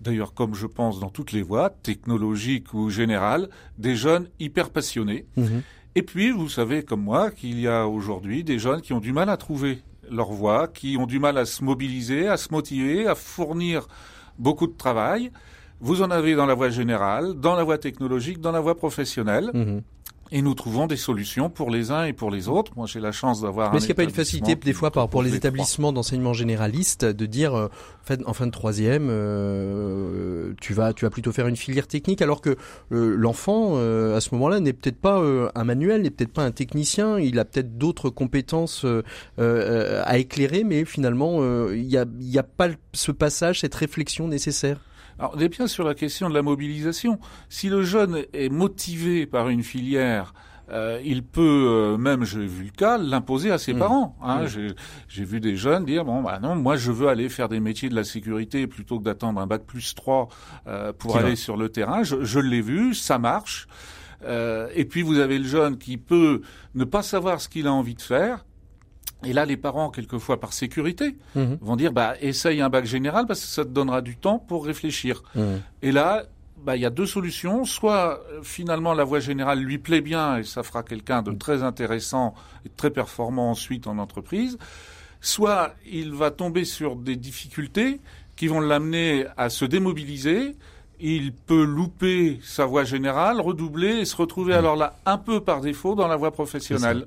[0.00, 5.26] d'ailleurs comme je pense dans toutes les voies, technologiques ou générales, des jeunes hyper passionnés.
[5.36, 5.62] Mhm.
[5.94, 9.12] Et puis, vous savez comme moi qu'il y a aujourd'hui des jeunes qui ont du
[9.12, 13.06] mal à trouver leur voie, qui ont du mal à se mobiliser, à se motiver,
[13.06, 13.86] à fournir
[14.38, 15.30] beaucoup de travail.
[15.80, 19.50] Vous en avez dans la voie générale, dans la voie technologique, dans la voie professionnelle.
[19.54, 19.82] Mhm.
[20.32, 22.72] Et nous trouvons des solutions pour les uns et pour les autres.
[22.76, 23.72] Moi, j'ai la chance d'avoir.
[23.72, 26.32] Mais est-ce qu'il n'y a pas une facilité des fois par pour les établissements d'enseignement
[26.32, 31.10] généraliste de dire, euh, en, fait, en fin de troisième, euh, tu vas, tu vas
[31.10, 32.56] plutôt faire une filière technique, alors que
[32.92, 35.20] euh, l'enfant euh, à ce moment-là n'est peut-être pas
[35.54, 38.86] un manuel, n'est peut-être pas un technicien, il a peut-être d'autres compétences
[39.38, 44.78] à éclairer, mais finalement, il n'y a, y a pas ce passage, cette réflexion nécessaire.
[45.20, 47.18] Alors, on est bien sur la question de la mobilisation.
[47.50, 50.32] Si le jeune est motivé par une filière,
[50.70, 53.78] euh, il peut euh, même, j'ai vu le cas, l'imposer à ses mmh.
[53.78, 54.16] parents.
[54.22, 54.44] Hein.
[54.44, 54.72] Mmh.
[55.08, 57.90] J'ai vu des jeunes dire bon bah non, moi je veux aller faire des métiers
[57.90, 60.28] de la sécurité plutôt que d'attendre un bac plus 3
[60.68, 62.02] euh, pour aller sur le terrain.
[62.02, 63.68] Je, je l'ai vu, ça marche.
[64.26, 66.40] et puis vous avez le jeune qui peut
[66.74, 68.46] ne pas savoir ce qu'il a envie de faire,
[69.24, 71.58] et là, les parents, quelquefois par sécurité, mhm.
[71.60, 74.64] vont dire bah essaye un bac général parce que ça te donnera du temps pour
[74.64, 75.22] réfléchir.
[75.34, 75.60] Mhm.
[75.82, 76.24] Et là,
[76.64, 77.64] bah il y a deux solutions.
[77.64, 81.62] Soit euh, finalement la voie générale lui plaît bien et ça fera quelqu'un de très
[81.62, 84.58] intéressant et très performant ensuite en entreprise.
[85.20, 88.00] Soit il va tomber sur des difficultés
[88.36, 90.56] qui vont l'amener à se démobiliser.
[90.98, 94.58] Il peut louper sa voie générale, redoubler et se retrouver mhm.
[94.58, 97.06] alors là un peu par défaut dans la voie professionnelle.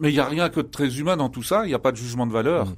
[0.00, 1.78] Mais il n'y a rien que de très humain dans tout ça, il n'y a
[1.78, 2.66] pas de jugement de valeur.
[2.66, 2.76] Mmh.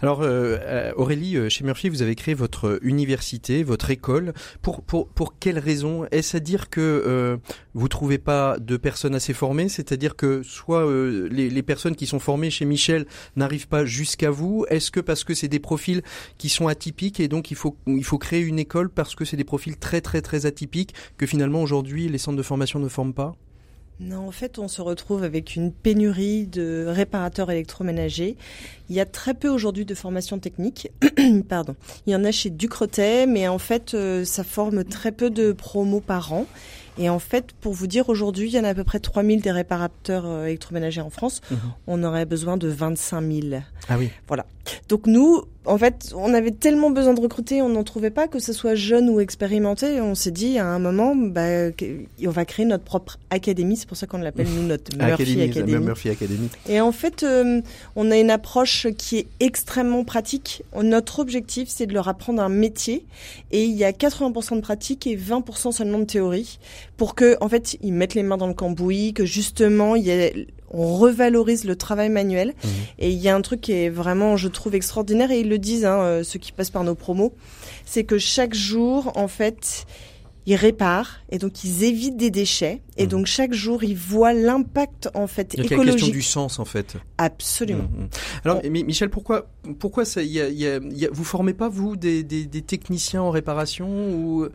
[0.00, 4.32] Alors euh, euh, Aurélie, euh, chez Murphy, vous avez créé votre université, votre école.
[4.60, 7.36] Pour, pour, pour quelles raisons Est-ce à dire que euh,
[7.74, 9.68] vous trouvez pas de personnes assez formées?
[9.68, 10.86] C'est-à-dire que soit
[11.30, 13.06] les, les, personnes qui sont formées chez Michel
[13.36, 14.66] n'arrivent pas jusqu'à vous?
[14.68, 16.02] Est-ce que parce que c'est des profils
[16.38, 19.36] qui sont atypiques et donc il faut, il faut créer une école parce que c'est
[19.36, 23.14] des profils très très très atypiques que finalement aujourd'hui les centres de formation ne forment
[23.14, 23.34] pas?
[24.02, 28.36] Non, en fait, on se retrouve avec une pénurie de réparateurs électroménagers.
[28.90, 30.90] Il y a très peu aujourd'hui de formation technique.
[31.48, 31.76] Pardon.
[32.06, 35.52] Il y en a chez Ducretet, mais en fait, euh, ça forme très peu de
[35.52, 36.46] promos par an.
[36.98, 39.40] Et en fait, pour vous dire, aujourd'hui, il y en a à peu près 3000
[39.40, 41.40] des réparateurs euh, électroménagers en France.
[41.50, 41.58] Mhm.
[41.86, 43.62] On aurait besoin de 25 000.
[43.88, 44.10] Ah oui.
[44.26, 44.46] Voilà.
[44.88, 48.40] Donc nous, en fait, on avait tellement besoin de recruter, on n'en trouvait pas, que
[48.40, 50.00] ce soit jeune ou expérimenté.
[50.00, 51.70] On s'est dit à un moment, bah,
[52.24, 53.76] on va créer notre propre académie.
[53.76, 55.84] C'est pour ça qu'on l'appelle nous notre Murphy Academy.
[55.84, 56.48] Murphy Academy.
[56.68, 57.60] Et en fait, euh,
[57.94, 60.64] on a une approche qui est extrêmement pratique.
[60.82, 63.04] Notre objectif, c'est de leur apprendre un métier.
[63.52, 66.58] Et il y a 80% de pratique et 20% seulement de théorie,
[66.96, 70.10] pour que, en fait, ils mettent les mains dans le cambouis, que justement, il y
[70.10, 72.48] ait on revalorise le travail manuel.
[72.48, 72.68] Mmh.
[72.98, 75.58] Et il y a un truc qui est vraiment, je trouve, extraordinaire, et ils le
[75.58, 77.34] disent, hein, euh, ceux qui passent par nos promos,
[77.84, 79.86] c'est que chaque jour, en fait,
[80.46, 83.08] ils réparent et donc ils évitent des déchets et mmh.
[83.08, 85.70] donc chaque jour ils voient l'impact en fait donc écologique.
[85.70, 86.96] Il y a la question du sens en fait.
[87.18, 87.84] Absolument.
[87.84, 88.08] Mmh,
[88.44, 89.46] Alors Michel, pourquoi
[89.78, 90.80] pourquoi ça y a, y a,
[91.12, 94.48] vous formez pas vous des, des, des techniciens en réparation ou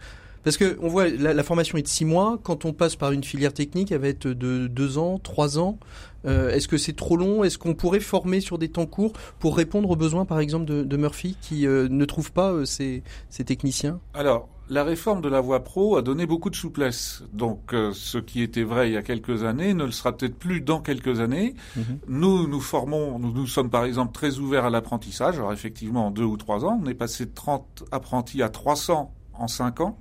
[0.48, 2.40] parce que on voit la, formation est de six mois.
[2.42, 5.78] Quand on passe par une filière technique, elle va être de deux ans, trois ans.
[6.26, 7.44] Euh, est-ce que c'est trop long?
[7.44, 10.98] Est-ce qu'on pourrait former sur des temps courts pour répondre aux besoins, par exemple, de,
[10.98, 13.04] Murphy qui euh, ne trouve pas euh, ses,
[13.46, 14.00] techniciens?
[14.14, 17.24] Alors, la réforme de la voie pro a donné beaucoup de souplesse.
[17.34, 20.62] Donc, ce qui était vrai il y a quelques années ne le sera peut-être plus
[20.62, 21.56] dans quelques années.
[21.76, 21.84] Mhm.
[22.08, 25.36] Nous, nous formons, nous, nous sommes par exemple très ouverts à l'apprentissage.
[25.40, 29.14] Alors, effectivement, en deux ou trois ans, on est passé de 30 apprentis à 300
[29.34, 29.98] en cinq ans.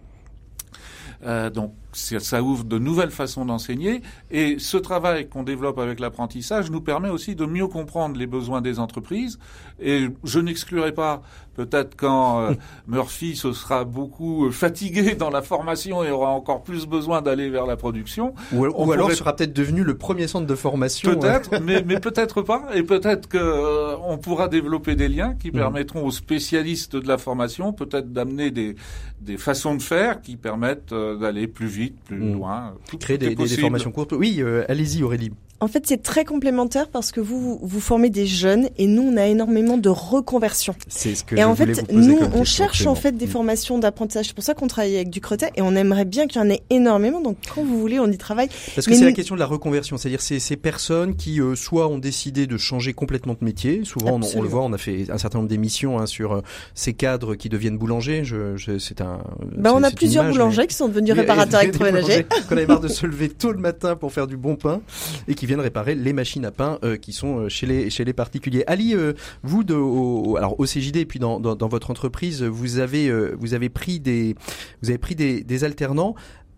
[1.25, 4.03] Euh, donc ça ouvre de nouvelles façons d'enseigner.
[4.31, 8.61] Et ce travail qu'on développe avec l'apprentissage nous permet aussi de mieux comprendre les besoins
[8.61, 9.39] des entreprises.
[9.81, 11.23] Et je n'exclurai pas,
[11.55, 12.55] peut-être quand euh,
[12.87, 17.67] Murphy se sera beaucoup fatigué dans la formation et aura encore plus besoin d'aller vers
[17.67, 18.35] la production.
[18.53, 21.19] Ou, alors sera peut-être devenu le premier centre de formation.
[21.19, 22.69] Peut-être, mais, mais peut-être pas.
[22.75, 25.55] Et peut-être que euh, on pourra développer des liens qui mm.
[25.55, 28.77] permettront aux spécialistes de la formation peut-être d'amener des,
[29.21, 32.33] des façons de faire qui permettent euh, d'aller plus vite plus mm.
[32.35, 32.75] loin.
[33.01, 34.13] Créer des, des, formations courtes.
[34.13, 35.33] Oui, euh, allez-y Aurélie.
[35.59, 39.17] En fait, c'est très complémentaire parce que vous, vous formez des jeunes et nous, on
[39.17, 40.75] a énormément de reconversion.
[40.87, 43.31] C'est ce que Et en fait, nous, on cherche en fait des mm.
[43.31, 44.27] formations d'apprentissage.
[44.27, 46.51] C'est pour ça qu'on travaille avec du Cretet et on aimerait bien qu'il y en
[46.51, 47.23] ait énormément.
[47.23, 48.49] Donc, quand vous voulez, on y travaille.
[48.75, 49.97] Parce que c'est la question de la reconversion.
[49.97, 53.81] C'est-à-dire, c'est ces personnes qui, euh, soit ont décidé de changer complètement de métier.
[53.85, 56.41] Souvent, on, le voit, on a fait un certain nombre d'émissions hein, sur euh,
[56.75, 58.25] ces cadres qui deviennent boulangers.
[58.25, 59.21] Je, je c'est un.
[59.57, 62.27] Ben, on a plusieurs boulangers qui sont devenus réparateurs électroménagers.
[62.49, 64.83] Qu'on avait marre de se lever tôt le matin pour faire du bon pain
[65.29, 68.05] et qui viennent réparer les machines à pain euh, qui sont euh, chez les chez
[68.05, 68.65] les particuliers.
[68.67, 72.43] Ali, euh, vous de au, alors au CJD et puis dans, dans, dans votre entreprise,
[72.43, 74.35] vous avez vous avez pris des
[74.83, 76.15] vous avez pris des, des alternants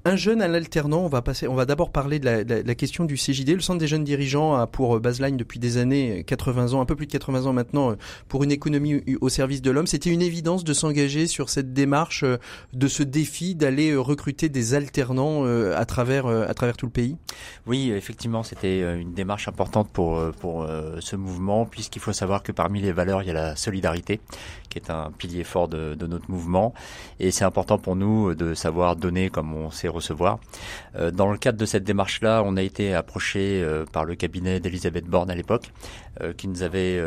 [0.09, 3.05] un jeune, un alternant, on va passer, on va d'abord parler de la, la, question
[3.05, 3.51] du CJD.
[3.51, 6.97] Le Centre des jeunes dirigeants a pour baseline depuis des années, 80 ans, un peu
[6.97, 7.95] plus de 80 ans maintenant,
[8.29, 9.87] pour une économie au service de l'homme.
[9.87, 12.25] C'était une évidence de s'engager sur cette démarche,
[12.73, 17.17] de ce défi d'aller recruter des alternants à travers à travers tout le pays?
[17.67, 20.67] Oui, effectivement, c'était une démarche importante pour pour
[21.01, 24.21] ce mouvement, puisqu'il faut savoir que parmi les valeurs, il y a la solidarité,
[24.71, 26.73] qui est un pilier fort de, de notre mouvement,
[27.21, 29.89] et c'est important pour nous de savoir donner comme on sait
[30.97, 34.61] Euh, dans le cadre de cette démarche-là, on a été approché euh, par le cabinet
[34.61, 35.73] d'Elisabeth Borne à l'époque,
[36.37, 37.01] qui nous avait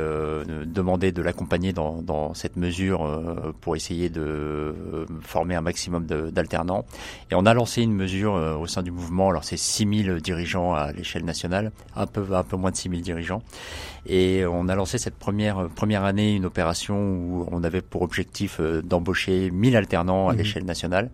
[0.66, 4.74] demandé de l'accompagner dans, dans, cette mesure pour essayer de
[5.22, 6.86] former un maximum d'alternants.
[7.30, 9.30] Et on a lancé une mesure au sein du mouvement.
[9.30, 13.42] Alors c'est 6000 dirigeants à l'échelle nationale, un peu un peu moins de 6000 dirigeants.
[14.06, 18.60] Et on a lancé cette première première année une opération où on avait pour objectif
[18.62, 20.38] d'embaucher 1000 alternants à mmh.
[20.38, 21.12] l'échelle nationale.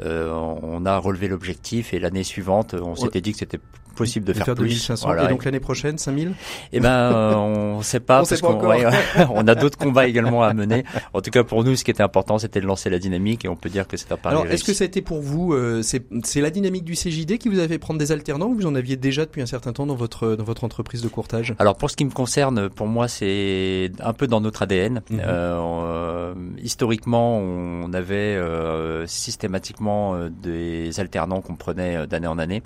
[0.00, 3.60] Euh, on a relevé l'objectif et l'année suivante, on s'était dit que c'était
[3.96, 4.90] possible de, faire, plus.
[4.90, 6.32] Et donc l'année prochaine, 5000
[6.72, 8.22] Eh ben, on sait pas.
[8.22, 8.46] on,
[9.30, 10.84] on a d'autres combats également à mener.
[11.12, 13.48] En tout cas, pour nous, ce qui était important, c'était de lancer la dynamique et
[13.48, 15.52] on peut dire que c'est un pari Alors, est-ce que ça a été pour vous,
[15.52, 18.66] euh, c'est la dynamique du CJD qui vous a fait prendre des alternants ou vous
[18.66, 21.54] en aviez déjà depuis un certain temps dans votre dans votre entreprise de courtage?
[21.58, 25.02] Alors pour ce qui me concerne, pour moi, c'est un peu dans notre ADN.
[25.10, 25.20] Mhm.
[25.24, 32.62] euh, historiquement, on avait euh, systématiquement euh, des alternants qu'on prenait d'année en année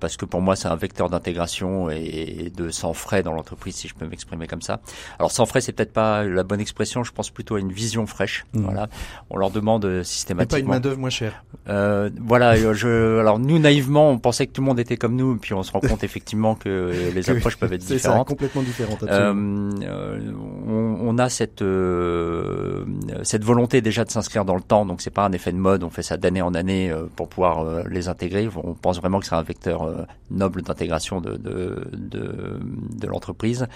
[0.00, 3.88] parce que pour moi, c'est un vecteur d'intégration et de sans frais dans l'entreprise, si
[3.88, 4.80] je peux m'exprimer comme ça.
[5.18, 7.04] Alors sans frais, c'est peut-être pas la bonne expression.
[7.04, 8.44] Je pense plutôt à une vision fraîche.
[8.52, 8.60] Mmh.
[8.62, 8.88] Voilà,
[9.30, 10.58] on leur demande systématiquement.
[10.58, 11.44] Et pas une main d'œuvre moins chère.
[11.68, 12.54] Euh, voilà.
[12.56, 15.54] Euh, je, alors nous naïvement, on pensait que tout le monde était comme nous, puis
[15.54, 18.18] on se rend compte effectivement que les approches peuvent être différentes.
[18.18, 19.02] Ça, complètement différentes.
[19.02, 20.32] Euh, euh,
[20.66, 22.84] on, on, a cette euh,
[23.22, 25.82] cette volonté déjà de s'inscrire dans le temps, donc c'est pas un effet de mode.
[25.84, 28.48] On fait ça d'année en année pour pouvoir les intégrer.
[28.56, 32.58] On pense vraiment que c'est un vecteur noble d'intégration de, de, de,
[32.98, 33.66] de l'entreprise.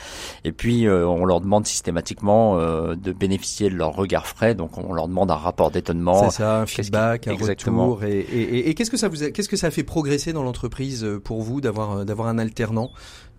[0.44, 4.54] Et puis, euh, on leur demande systématiquement euh, de bénéficier de leur regard frais.
[4.54, 6.30] Donc, on leur demande un rapport d'étonnement.
[6.30, 7.94] C'est ça, un feedback, un Exactement.
[7.94, 8.04] retour.
[8.04, 11.04] Et, et, et qu'est-ce que ça vous, qu'est-ce que ça a fait progresser dans l'entreprise
[11.04, 12.90] euh, pour vous d'avoir d'avoir un alternant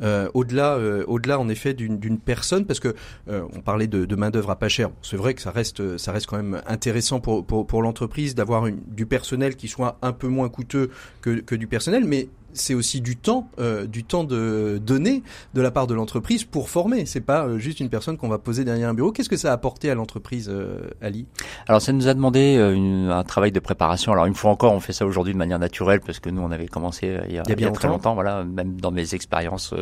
[0.02, 2.96] euh, au-delà, euh, au-delà en effet d'une personne, parce que
[3.28, 4.90] on parlait de, de main d'œuvre à pas cher.
[5.02, 8.66] C'est vrai que ça reste, ça reste quand même intéressant pour pour, pour l'entreprise d'avoir
[8.88, 10.90] du personnel qui soit un peu moins coûteux
[11.22, 15.62] que, que du personnel, mais c'est aussi du temps, euh, du temps de donner de
[15.62, 17.06] la part de l'entreprise pour former.
[17.06, 19.12] C'est pas euh, juste une personne qu'on va poser derrière un bureau.
[19.12, 21.26] Qu'est-ce que ça a apporté à l'entreprise, euh, Ali?
[21.68, 24.12] Alors, ça nous a demandé un travail de préparation.
[24.12, 26.52] Alors, une fois encore, on fait ça aujourd'hui de manière naturelle parce que nous, on
[26.52, 28.14] avait commencé il y a, bien très longtemps.
[28.14, 29.74] Voilà, même dans mes expériences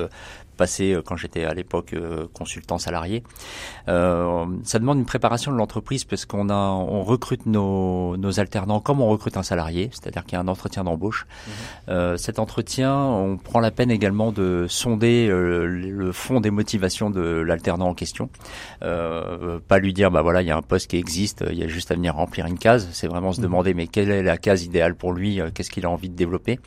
[0.59, 1.95] passées quand j'étais à l'époque
[2.33, 3.23] consultant salarié.
[3.87, 9.01] ça demande une préparation de l'entreprise parce qu'on a, on recrute nos, nos alternants comme
[9.01, 11.25] on recrute un salarié, c'est-à-dire qu'il y a un entretien d'embauche.
[11.87, 12.17] Mmh.
[12.17, 17.21] cette entreprise on prend la peine également de sonder euh, le fond des motivations de
[17.21, 18.29] l'alternant en question.
[18.83, 21.63] Euh, pas lui dire, bah voilà, il y a un poste qui existe, il y
[21.63, 22.89] a juste à venir remplir une case.
[22.91, 23.43] C'est vraiment se mmh.
[23.43, 26.15] demander, mais quelle est la case idéale pour lui euh, Qu'est-ce qu'il a envie de
[26.15, 26.59] développer?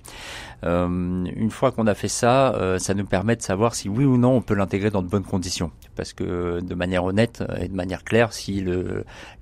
[0.65, 4.05] Euh, une fois qu'on a fait ça, euh, ça nous permet de savoir si oui
[4.05, 5.71] ou non on peut l'intégrer dans de bonnes conditions.
[5.97, 8.65] Parce que de manière honnête et de manière claire, si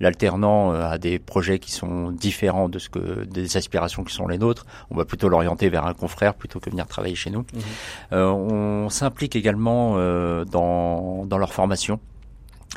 [0.00, 4.26] l'alternant euh, a des projets qui sont différents de ce que des aspirations qui sont
[4.28, 7.40] les nôtres, on va plutôt l'orienter vers un confrère plutôt que venir travailler chez nous.
[7.40, 8.16] Mmh.
[8.16, 9.96] on s'implique également
[10.44, 12.00] dans, dans leur formation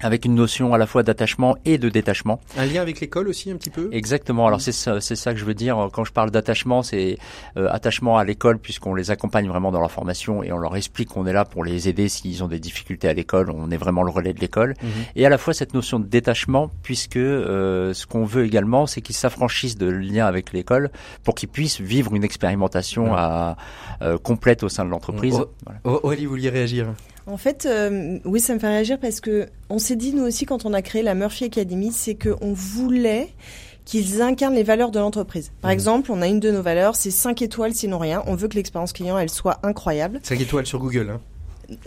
[0.02, 2.40] avec une notion à la fois d'attachement et de détachement.
[2.58, 3.90] Un lien avec l'école aussi un petit peu?
[3.92, 4.48] Exactement.
[4.48, 7.18] Alors c'est ça, c'est ça que je veux dire quand je parle d'attachement, c'est
[7.58, 11.10] euh, attachement à l'école puisqu'on les accompagne vraiment dans leur formation et on leur explique
[11.10, 13.52] qu'on est là pour les aider s'ils ont des difficultés à l'école.
[13.52, 14.74] On est vraiment le relais de l'école.
[14.82, 14.90] Mhm.
[15.16, 19.02] Et à la fois cette notion de détachement puisque euh, ce qu'on veut également, c'est
[19.02, 20.90] qu'ils s'affranchissent de lien avec l'école
[21.24, 23.58] pour qu'ils puissent vivre une expérimentation à,
[24.02, 25.36] euh, complète au sein de l'entreprise.
[25.40, 25.80] Oh, voilà.
[26.04, 26.88] Aurélie, vous vouliez réagir?
[27.26, 30.46] En fait, euh, oui, ça me fait réagir parce que on s'est dit nous aussi
[30.46, 33.30] quand on a créé la Murphy Academy, c'est qu'on voulait
[33.86, 35.52] qu'ils incarnent les valeurs de l'entreprise.
[35.62, 35.74] Par mmh.
[35.74, 38.24] exemple, on a une de nos valeurs, c'est 5 étoiles sinon rien.
[38.28, 40.20] On veut que l'expérience client, elle soit incroyable.
[40.24, 41.22] 5 étoiles sur Google, hein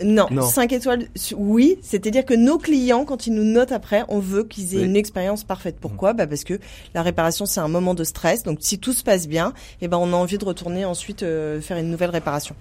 [0.03, 1.77] non, 5 étoiles, oui.
[1.81, 5.43] C'est-à-dire que nos clients, quand ils nous notent après, on veut qu'ils aient une expérience
[5.43, 5.77] parfaite.
[5.79, 6.13] Pourquoi?
[6.13, 6.59] Bah Parce que
[6.93, 8.43] la réparation, c'est un moment de stress.
[8.43, 11.61] Donc, si tout se passe bien, eh ben, on a envie de retourner ensuite euh,
[11.61, 12.55] faire une nouvelle réparation.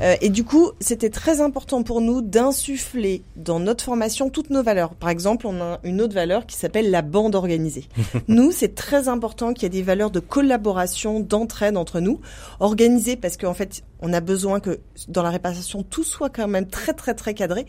[0.00, 4.62] Euh, et du coup, c'était très important pour nous d'insuffler dans notre formation toutes nos
[4.62, 4.94] valeurs.
[4.94, 7.88] Par exemple, on a une autre valeur qui s'appelle la bande organisée.
[8.28, 12.20] nous, c'est très important qu'il y ait des valeurs de collaboration, d'entraide entre nous.
[12.60, 16.66] Organisée parce qu'en fait, On a besoin que dans la réparation, tout soit quand même
[16.68, 17.66] très très très cadré.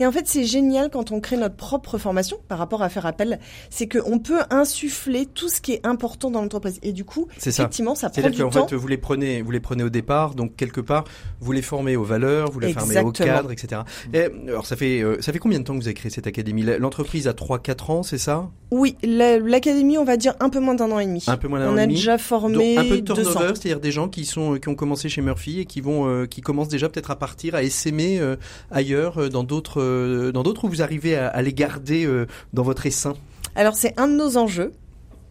[0.00, 3.06] Et en fait, c'est génial quand on crée notre propre formation par rapport à faire
[3.06, 6.78] appel, c'est qu'on peut insuffler tout ce qui est important dans l'entreprise.
[6.82, 8.34] Et du coup, effectivement, ça, prend du temps.
[8.34, 11.04] C'est-à-dire qu'en fait, vous les prenez, vous les prenez au départ, donc quelque part,
[11.40, 13.82] vous les formez aux valeurs, vous les formez au cadre, etc.
[14.12, 16.26] Et, alors, ça fait, euh, ça fait combien de temps que vous avez créé cette
[16.26, 16.62] académie?
[16.62, 18.48] L'entreprise a 3-4 ans, c'est ça?
[18.72, 21.24] Oui, l'académie, on va dire un peu moins d'un an et demi.
[21.26, 21.94] Un peu moins d'un an et demi.
[21.94, 24.68] On a déjà formé donc, un peu de turnover, c'est-à-dire des gens qui sont, qui
[24.68, 27.64] ont commencé chez Murphy et qui vont, euh, qui commencent déjà peut-être à partir, à
[27.64, 28.36] essaimer euh,
[28.70, 29.82] ailleurs, euh, dans d'autres,
[30.32, 32.08] dans d'autres où vous arrivez à, à les garder
[32.52, 33.14] dans votre essaim?
[33.54, 34.72] Alors c'est un de nos enjeux.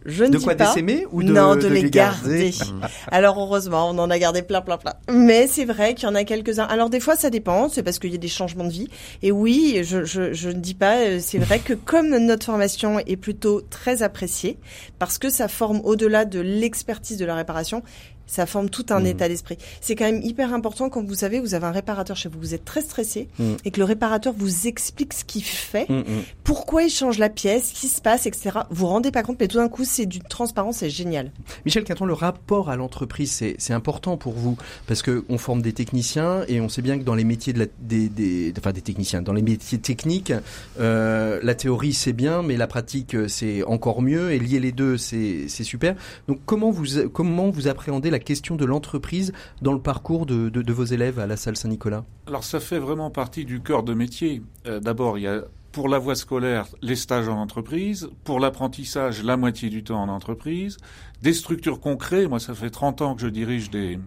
[0.06, 0.74] Je ne de dis quoi pas.
[1.12, 2.52] ou de, non, de, les, garder,
[3.12, 4.94] Alors heureusement, on en a gardé plein, plein, plein.
[5.10, 6.64] Mais c'est vrai qu'il y en a quelques-uns.
[6.64, 7.68] Alors des fois, ça dépend.
[7.68, 8.88] C'est parce qu'il y a des changements de vie.
[9.22, 11.20] Et oui, je, je, je ne dis pas.
[11.20, 14.58] C'est vrai que comme notre formation est plutôt très appréciée,
[14.98, 17.82] parce que ça forme au-delà de l'expertise de la réparation,
[18.30, 19.06] ça forme tout un mmh.
[19.06, 19.58] état d'esprit.
[19.80, 22.54] C'est quand même hyper important quand vous savez, vous avez un réparateur chez vous, vous
[22.54, 23.44] êtes très stressé mmh.
[23.64, 26.02] et que le réparateur vous explique ce qu'il fait, mmh,
[26.44, 28.60] pourquoi il change la pièce, ce qui se passe, etc.
[28.70, 31.32] Vous vous rendez pas compte, mais tout d'un coup, c'est d'une transparence, c'est génial.
[31.64, 34.56] Michel Quinton, le rapport à l'entreprise, c'est important pour vous
[34.86, 37.58] parce que on forme des techniciens et on sait bien que dans les métiers de
[37.58, 40.32] la, des, des, enfin des techniciens, dans les métiers techniques,
[40.78, 44.96] euh, la théorie c'est bien, mais la pratique c'est encore mieux et lier les deux
[44.96, 45.96] c'est super.
[46.28, 50.72] Donc comment vous comment vous appréhendez la question de l'entreprise dans le parcours de, de,
[50.72, 54.42] vos élèves à la salle Saint-Nicolas Alors ça fait vraiment partie du cœur de métier.
[54.66, 55.42] Euh, d'abord, il y a
[55.72, 58.10] pour la voie scolaire, les stages en entreprise.
[58.24, 60.78] Pour l'apprentissage, la moitié du temps en entreprise.
[61.22, 62.28] Des structures concrètes.
[62.28, 63.98] Moi, ça fait 30 ans que je dirige des,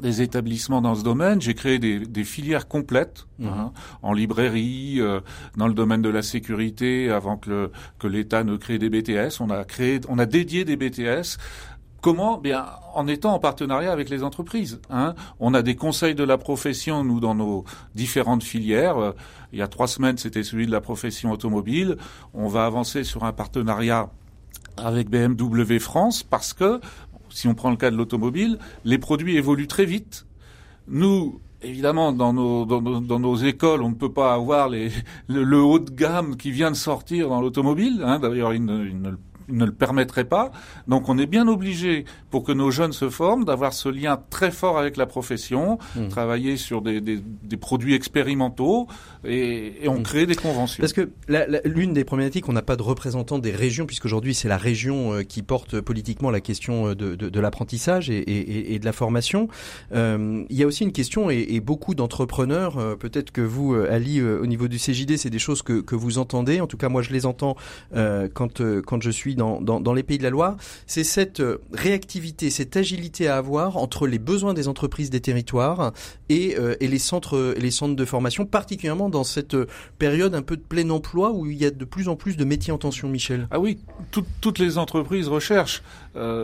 [0.00, 1.40] des établissements dans ce domaine.
[1.40, 3.46] J'ai créé des, des, filières complètes mmh.
[3.46, 3.72] hein,
[4.02, 5.20] en librairie, euh,
[5.56, 9.40] dans le domaine de la sécurité, avant que, que l'État ne crée des BTS.
[9.40, 11.38] On a créé, on a dédié des BTS
[12.04, 14.78] Comment Bien, en étant en partenariat avec les entreprises.
[14.90, 15.14] Hein.
[15.40, 19.14] On a des conseils de la profession, nous, dans nos différentes filières.
[19.54, 21.96] Il y a trois semaines, c'était celui de la profession automobile.
[22.34, 24.10] On va avancer sur un partenariat
[24.76, 26.78] avec BMW France parce que,
[27.30, 30.26] si on prend le cas de l'automobile, les produits évoluent très vite.
[30.86, 34.90] Nous, évidemment, dans nos, dans nos, écoles, on ne peut pas avoir les,
[35.28, 38.02] le, haut de gamme qui vient de sortir dans l'automobile.
[38.04, 38.18] Hein.
[38.18, 39.16] D'ailleurs, il ne
[39.48, 40.52] ne le permettrait pas.
[40.88, 44.50] Donc on est bien obligé, pour que nos jeunes se forment, d'avoir ce lien très
[44.50, 46.08] fort avec la profession, mmh.
[46.08, 48.88] travailler sur des, des, des, produits expérimentaux
[49.24, 50.02] et, et on mmh.
[50.02, 50.80] crée des conventions.
[50.80, 51.10] Parce que
[51.64, 55.22] l'une des problématiques, on n'a pas de représentant des régions, puisqu'aujourd'hui c'est la région euh,
[55.22, 58.92] qui porte politiquement la question euh, de, de, de l'apprentissage et, et, et, de la
[58.92, 59.48] formation.
[59.92, 64.44] Euh, il y a aussi une question, et, beaucoup d'entrepreneurs, peut-être que vous, Ali, au
[64.46, 66.60] niveau du CJD, c'est des choses que, que vous entendez.
[66.60, 67.56] En tout cas, moi je les entends
[67.94, 70.56] quand, quand je suis dans, dans, les pays de la Loire,
[70.86, 75.92] c'est cette euh, réactivité, cette agilité à avoir entre les besoins des entreprises des territoires
[76.28, 79.66] et, euh, et les centres les centres de formation, particulièrement dans cette euh,
[79.98, 82.44] période un peu de plein emploi où il y a de plus en plus de
[82.44, 83.48] métiers en tension, Michel.
[83.50, 83.78] Ah oui,
[84.40, 85.82] toutes les entreprises recherchent.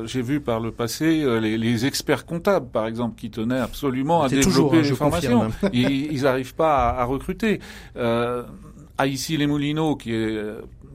[0.04, 4.50] J'ai vu par le passé les, experts comptables, par exemple, qui tenaient absolument à développer
[4.50, 5.48] toujours, hein, les formations.
[5.72, 7.60] ils n'arrivent pas à, à recruter.
[7.96, 10.38] à ici les Moulineaux, qui est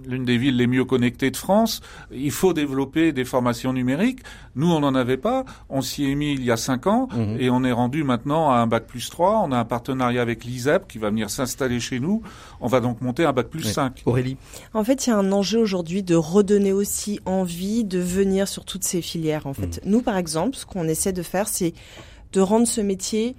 [0.07, 1.81] l'une des villes les mieux connectées de France.
[2.11, 4.19] Il faut développer des formations numériques.
[4.55, 5.45] Nous, on n'en avait pas.
[5.69, 7.37] On s'y est mis il y a cinq ans mhm.
[7.39, 9.41] et on est rendu maintenant à un bac plus 3.
[9.45, 12.21] On a un partenariat avec l'ISEP qui va venir s'installer chez nous.
[12.61, 14.03] On va donc monter un bac plus 5.
[14.05, 14.37] Aurélie
[14.73, 18.65] En fait, il y a un enjeu aujourd'hui de redonner aussi envie de venir sur
[18.65, 19.47] toutes ces filières.
[19.47, 19.91] En fait, mhm.
[19.91, 21.73] nous, par exemple, ce qu'on essaie de faire, c'est
[22.33, 23.35] de rendre ce métier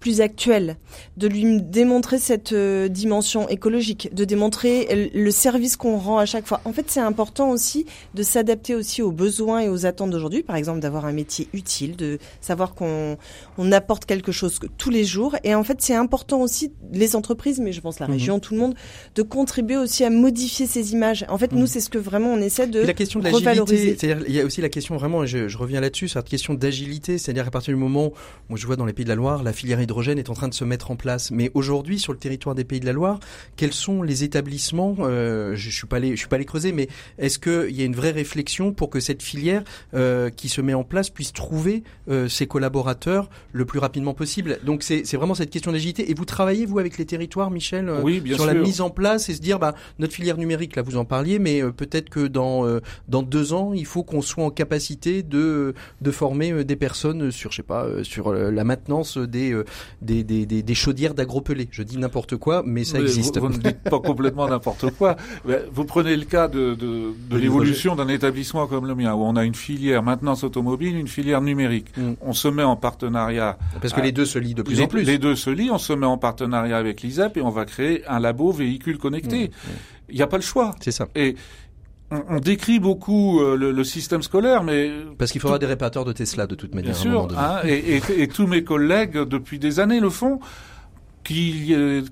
[0.00, 0.76] plus actuel,
[1.16, 6.46] de lui démontrer cette euh, dimension écologique, de démontrer le service qu'on rend à chaque
[6.46, 6.60] fois.
[6.64, 10.56] En fait, c'est important aussi de s'adapter aussi aux besoins et aux attentes d'aujourd'hui, par
[10.56, 13.18] exemple d'avoir un métier utile, de savoir qu'on
[13.58, 15.36] on apporte quelque chose tous les jours.
[15.44, 18.12] Et en fait, c'est important aussi les entreprises, mais je pense la mhm.
[18.14, 18.74] région, tout le monde,
[19.14, 21.26] de contribuer aussi à modifier ces images.
[21.28, 21.66] En fait, nous, mhm.
[21.66, 23.96] c'est ce que vraiment on essaie de la question de revaloriser.
[23.98, 27.18] C'est-à-dire, il y a aussi la question vraiment, je, je reviens là-dessus, cette question d'agilité,
[27.18, 28.12] c'est-à-dire à partir du moment,
[28.48, 30.48] moi je vois dans les pays de la Loire, la filière hydrogène est en train
[30.48, 31.30] de se mettre en place.
[31.30, 33.18] Mais aujourd'hui, sur le territoire des Pays de la Loire,
[33.56, 36.88] quels sont les établissements euh, Je suis pas allé, je suis pas allé creuser, mais
[37.18, 39.64] est-ce qu'il y a une vraie réflexion pour que cette filière
[39.94, 44.60] euh, qui se met en place puisse trouver euh, ses collaborateurs le plus rapidement possible?
[44.64, 46.10] Donc c'est vraiment cette question d'agilité.
[46.10, 48.90] Et vous travaillez vous avec les territoires, Michel, euh, oui, bien sur la mise en
[48.90, 52.10] place et se dire, bah notre filière numérique, là vous en parliez, mais euh, peut-être
[52.10, 52.60] que dans
[53.08, 57.50] dans deux ans, il faut qu'on soit en capacité de de former des personnes sur,
[57.50, 59.56] je sais pas, sur la maintenance des
[60.02, 61.68] des, des, des, chaudières d'agropelés.
[61.70, 63.38] Je dis n'importe quoi, mais ça existe.
[63.38, 65.16] Vous, ne dites pas complètement n'importe quoi.
[65.72, 69.36] Vous prenez le cas de, de, de l'évolution d'un établissement comme le mien, où on
[69.36, 71.96] a une filière maintenance automobile, une filière numérique.
[71.96, 72.12] Mm.
[72.20, 73.58] On se met en partenariat.
[73.80, 75.02] Parce que les deux se lient de plus en plus.
[75.02, 78.06] Les deux se lient, on se met en partenariat avec l'ISEP et on va créer
[78.08, 79.48] un labo véhicule connecté.
[79.48, 79.70] Mm.
[80.10, 80.74] Il n'y a pas le choix.
[80.80, 81.08] C'est ça.
[81.14, 81.36] Et
[82.10, 86.46] on, décrit beaucoup euh, le, système scolaire, mais parce qu'il faudra des réparateurs de Tesla
[86.46, 86.92] de toute manière.
[86.92, 90.40] Bien sûr, hein, et, et, tous mes collègues depuis des années le font,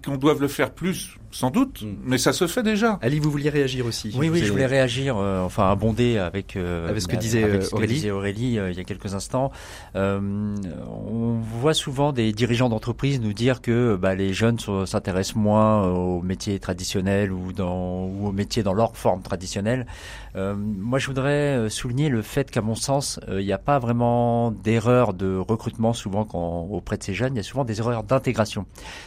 [0.04, 2.98] qu'on doive le faire plus sans doute, mais ça se fait déjà.
[3.02, 6.88] Ali, vous vouliez réagir aussi Oui, oui, je voulais réagir, euh, enfin abonder avec, euh,
[6.88, 9.52] avec ce que disait avec Aurélie, Aurélie euh, il y a quelques instants.
[9.94, 16.22] on voit souvent des dirigeants d'entreprise nous dire que bah, les jeunes s'intéressent moins aux
[16.22, 19.86] métiers traditionnels ou, dans, ou aux métiers dans leur forme traditionnelle.
[20.34, 25.12] moi, je voudrais souligner le fait qu'à mon sens, il n'y a pas vraiment d'erreur
[25.12, 27.34] de recrutement souvent quand, auprès de ces jeunes.
[27.34, 28.66] Il y a souvent des erreurs d'intégration.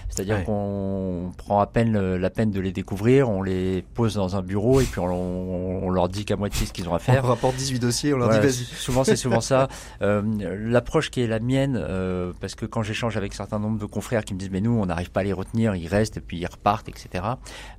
[0.10, 4.42] C'est-à-dire qu'on prend à peine la peine de les découvrir, on les pose dans un
[4.42, 7.26] bureau et puis on, leur dit qu'à moitié ce qu'ils ont à faire.
[7.26, 8.52] On rapporte 18 dossiers, on leur dit vas-y.
[8.52, 9.68] Souvent c'est souvent ça.
[10.02, 10.22] Euh,
[10.58, 14.24] L'approche qui est la mienne, euh, parce que quand j'échange avec certains nombres de confrères
[14.24, 16.38] qui me disent mais nous on n'arrive pas à les retenir, ils restent et puis
[16.38, 17.24] ils repartent, etc.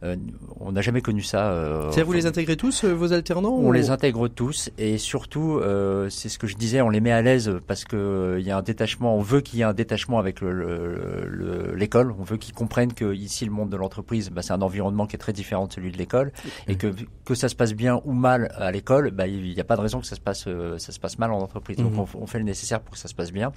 [0.03, 0.17] Euh,
[0.61, 1.51] on n'a jamais connu ça.
[1.53, 5.59] Euh, C'est-à-dire vous les intégrez tous euh, vos alternants On les intègre tous et surtout
[5.59, 8.51] euh, c'est ce que je disais, on les met à l'aise parce que il y
[8.51, 12.37] a un détachement, on veut qu'il y ait un détachement avec l'école, le, on veut
[12.37, 15.33] qu'ils comprennent que ici le monde de l'entreprise bah, c'est un environnement qui est très
[15.33, 16.33] différent de celui de l'école,
[16.69, 16.95] et que
[17.25, 19.81] que ça se passe bien ou mal à l'école, bah, il n'y a pas de
[19.81, 21.77] raison que ça se passe euh, ça se passe mal en entreprise.
[21.77, 22.05] Donc mhm.
[22.21, 23.53] on, fait le nécessaire pour que ça se passe bien,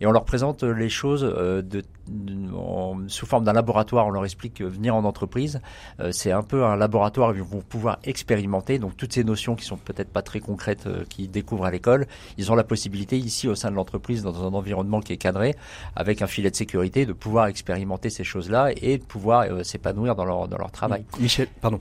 [0.00, 1.82] et on leur présente euh, les choses euh, de,
[3.08, 4.06] sous forme d'un laboratoire.
[4.06, 5.60] On leur explique que venir en entreprise,
[6.10, 8.78] c'est un peu un laboratoire où ils vont pouvoir expérimenter.
[8.78, 12.06] Donc toutes ces notions qui sont peut-être pas très concrètes, qu'ils découvrent à l'école,
[12.38, 15.54] ils ont la possibilité ici au sein de l'entreprise, dans un environnement qui est cadré,
[15.96, 20.24] avec un filet de sécurité, de pouvoir expérimenter ces choses-là et de pouvoir s'épanouir dans
[20.24, 21.04] leur, dans leur travail.
[21.18, 21.80] Michel, pardon.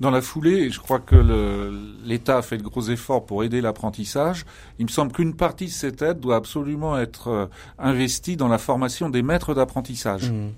[0.00, 1.70] Dans la foulée, je crois que
[2.04, 4.46] l'État a fait de gros efforts pour aider l'apprentissage.
[4.78, 7.46] Il me semble qu'une partie de cette aide doit absolument être euh,
[7.78, 10.30] investie dans la formation des maîtres d'apprentissage.
[10.30, 10.52] Mmh.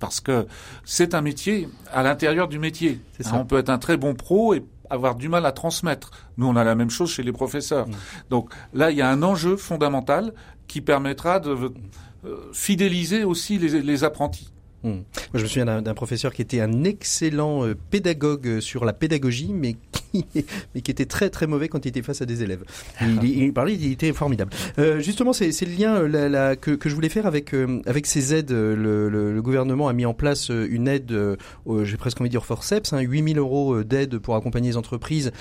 [0.00, 0.46] Parce que
[0.84, 3.00] c'est un métier à l'intérieur du métier.
[3.32, 6.10] on peut être un très bon pro et avoir du mal à transmettre.
[6.36, 7.88] Nous, on a la même chose chez les professeurs.
[7.88, 7.92] Mmh.
[8.28, 10.34] Donc là, il y a un enjeu fondamental
[10.66, 11.72] qui permettra de
[12.24, 14.50] euh, fidéliser aussi les apprentis.
[14.84, 15.04] Moi,
[15.34, 19.52] je me souviens d'un professeur qui était un excellent euh, pédagogue euh, sur la pédagogie,
[19.52, 20.03] mais qui,
[20.74, 22.64] mais qui était très très mauvais quand il était face à des élèves.
[23.00, 24.52] Il, il, parlait, il était formidable.
[24.78, 27.54] Euh, justement, c'est le lien euh, la, la, que, que, je voulais faire avec
[27.86, 28.50] avec ces aides.
[28.50, 31.14] Le, le, le, gouvernement a mis en place une aide,
[31.82, 35.32] j'ai presque envie de dire forceps, hein, 8000 euros d'aide pour accompagner les entreprises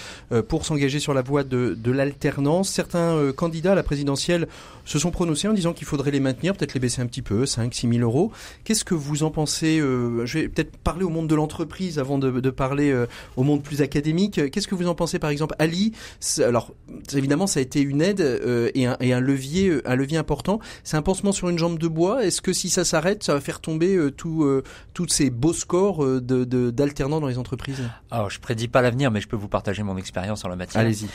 [0.49, 2.69] pour s'engager sur la voie de, de l'alternance.
[2.69, 4.47] Certains candidats à la présidentielle
[4.86, 7.45] se sont prononcés en disant qu'il faudrait les maintenir, peut-être les baisser un petit peu,
[7.45, 8.32] 5 6 000 euros.
[8.63, 12.17] Qu'est-ce que vous en pensez euh, Je vais peut-être parler au monde de l'entreprise avant
[12.17, 13.05] de, de parler euh,
[13.36, 14.39] au monde plus académique.
[14.64, 15.93] Qu'est-ce que vous en pensez, par exemple, Ali
[16.39, 16.72] Alors,
[17.14, 20.59] évidemment, ça a été une aide euh, et, un, et, un, levier, un levier important.
[20.84, 22.26] C'est un pansement sur une jambe de bois.
[22.26, 24.45] Est-ce que si ça s'arrête, ça va faire tomber tout,
[24.93, 27.82] tous ces beaux scores d'alternants de, dans les entreprises?
[28.11, 30.82] Alors, je prédis pas l'avenir, mais je peux vous partager mon expérience en la matière.
[30.82, 31.07] Allez-y.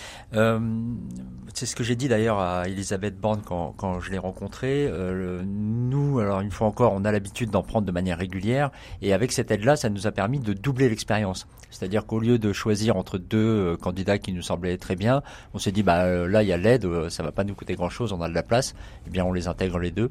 [1.55, 4.87] c'est ce que j'ai dit d'ailleurs à Elisabeth Borne quand quand, je l'ai rencontré.
[4.89, 8.71] Euh, nous, alors une fois encore, on a l'habitude d'en prendre de manière régulière,
[9.03, 11.47] et avec cette aide-là, ça nous a permis de doubler l'expérience.
[11.71, 15.23] C'est-à-dire qu'au lieu de choisir entre deux euh, candidats qui nous semblaient très bien,
[15.55, 17.75] on s'est dit bah euh, là il y a l'aide, ça va pas nous coûter
[17.75, 18.75] grand-chose, on a de la place,
[19.07, 20.11] eh bien on les intègre les deux.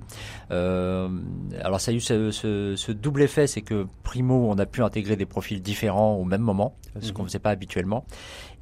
[0.50, 4.82] alors ça a eu ce, ce, ce double effet, c'est que primo on a pu
[4.82, 7.30] intégrer des profils différents au même moment, ce qu'on mhm.
[7.30, 8.06] faisait pas habituellement.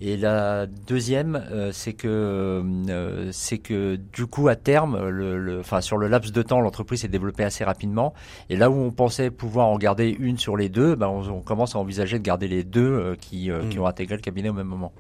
[0.02, 2.64] Et la deuxième, c'est que
[3.32, 7.08] c'est que du coup à terme le, enfin sur le laps de temps, l'entreprise s'est
[7.08, 8.14] développée assez rapidement.
[8.50, 11.76] Et là où on pensait pouvoir en garder une sur les deux, ben on, commence
[11.76, 13.82] à envisager de garder les deux euh, qui, euh, qui mm.
[13.82, 14.92] ont intégré le cabinet au même moment.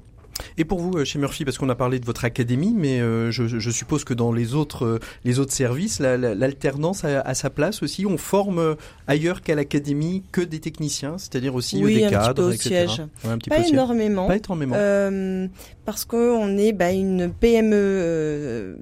[0.57, 2.99] Et pour vous, euh, chez Murphy, parce qu'on a parlé de votre académie, mais
[3.31, 8.05] je, suppose que dans les autres, les autres services, l'alternance a, sa place aussi.
[8.05, 8.75] On forme
[9.07, 13.01] ailleurs qu'à l'académie que des techniciens, c'est-à-dire aussi des un cadres, petit peu etc.
[13.25, 14.27] un petit pas, peu énormément.
[14.27, 14.75] pas énormément.
[15.86, 18.77] parce qu'on est bah, une PME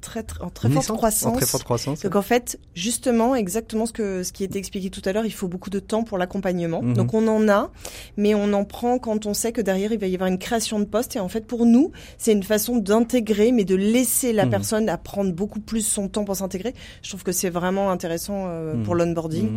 [0.00, 1.36] très, en très forte croissance.
[1.36, 2.00] très forte croissance.
[2.00, 5.32] Donc en fait, justement, exactement ce que ce qui était expliqué tout à l'heure, il
[5.32, 6.82] faut beaucoup de temps pour l'accompagnement.
[6.82, 6.94] Mhm.
[6.94, 7.70] Donc on en a,
[8.16, 10.78] mais on en prend quand on sait que derrière il va y avoir une création
[10.80, 11.16] de poste.
[11.16, 14.50] Et en fait, pour nous, c'est une façon d'intégrer, mais de laisser la mhm.
[14.50, 16.74] personne apprendre beaucoup plus son temps pour s'intégrer.
[17.02, 19.00] Je trouve que c'est vraiment intéressant euh, pour mhm.
[19.00, 19.50] l'onboarding,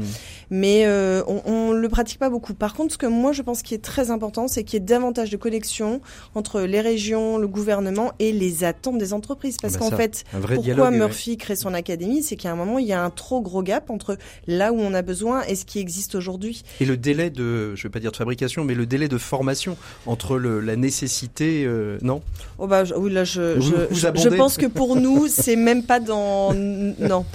[0.49, 2.53] mais euh, on, on le pratique pas beaucoup.
[2.53, 4.85] Par contre, ce que moi je pense qui est très important, c'est qu'il y ait
[4.85, 6.01] davantage de connexion
[6.35, 10.23] entre les régions, le gouvernement et les attentes des entreprises, parce ah bah qu'en fait
[10.33, 13.09] Un vrai Pourquoi Murphy crée son académie C'est qu'à un moment, il y a un
[13.09, 14.17] trop gros gap entre
[14.47, 16.63] là où on a besoin et ce qui existe aujourd'hui.
[16.79, 19.77] Et le délai de, je vais pas dire de fabrication, mais le délai de formation
[20.05, 22.21] entre le, la nécessité, euh, non?
[22.57, 26.53] Oh bah oui, là je, je, je, pense que pour nous, c'est même pas dans,
[26.53, 27.25] non,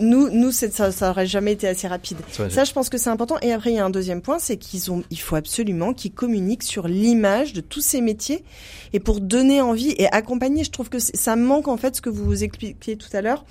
[0.00, 2.18] nous, nous, ça, ça aurait jamais été assez rapide.
[2.30, 3.36] Ça, je pense que c'est important.
[3.42, 6.12] Et après, il y a un deuxième point, c'est qu'ils ont, il faut absolument qu'ils
[6.12, 8.44] communiquent sur l'image de tous ces métiers
[8.92, 10.64] et pour donner envie et accompagner.
[10.64, 13.44] Je trouve que ça manque en fait ce que vous expliquiez tout à l'heure,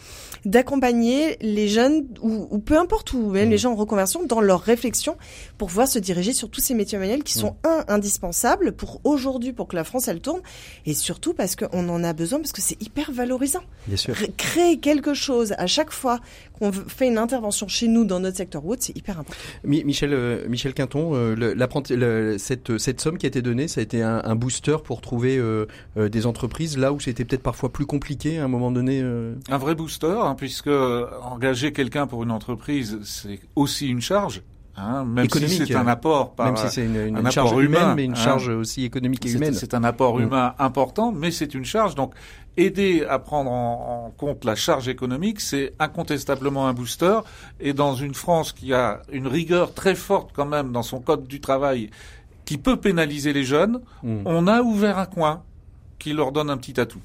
[0.45, 3.59] d'accompagner les jeunes ou, peu importe où même les mmh.
[3.59, 5.17] gens en reconversion dans leur réflexion
[5.57, 7.67] pour pouvoir se diriger sur tous ces métiers manuels qui sont mmh.
[7.67, 10.41] un indispensables pour aujourd'hui pour que la France elle tourne
[10.85, 13.63] et surtout parce qu'on en a besoin parce que c'est hyper valorisant.
[13.87, 14.15] Bien sûr.
[14.37, 16.19] créer quelque chose à chaque fois
[16.57, 19.39] qu'on fait une intervention chez nous dans notre secteur wood, c'est hyper important.
[19.63, 24.01] Michel euh, Michel Quinton, euh, cette cette somme qui a été donnée, ça a été
[24.01, 25.65] un, un booster pour trouver euh,
[25.97, 29.35] euh, des entreprises là où c'était peut-être parfois plus compliqué à un moment donné euh
[29.49, 30.69] Un vrai booster, hein, puisque
[31.23, 34.41] engager quelqu'un pour une entreprise, c'est aussi une charge.
[34.77, 38.03] Hein, même si c'est un apport, par, même si c'est une, une, charge humaine, mais
[38.03, 38.15] une hein.
[38.15, 39.53] charge aussi économique et humaine.
[39.53, 40.23] C'est un apport mm.
[40.23, 41.95] humain important, mais c'est une charge.
[41.95, 42.13] Donc,
[42.57, 47.19] aider à prendre en, en compte la charge économique, c'est incontestablement un booster.
[47.59, 51.27] Et dans une France qui a une rigueur très forte quand même dans son code
[51.27, 51.89] du travail
[52.45, 54.21] qui peut pénaliser les jeunes, hmm.
[54.25, 55.43] on a ouvert un coin
[55.99, 56.99] qui leur donne un petit atout.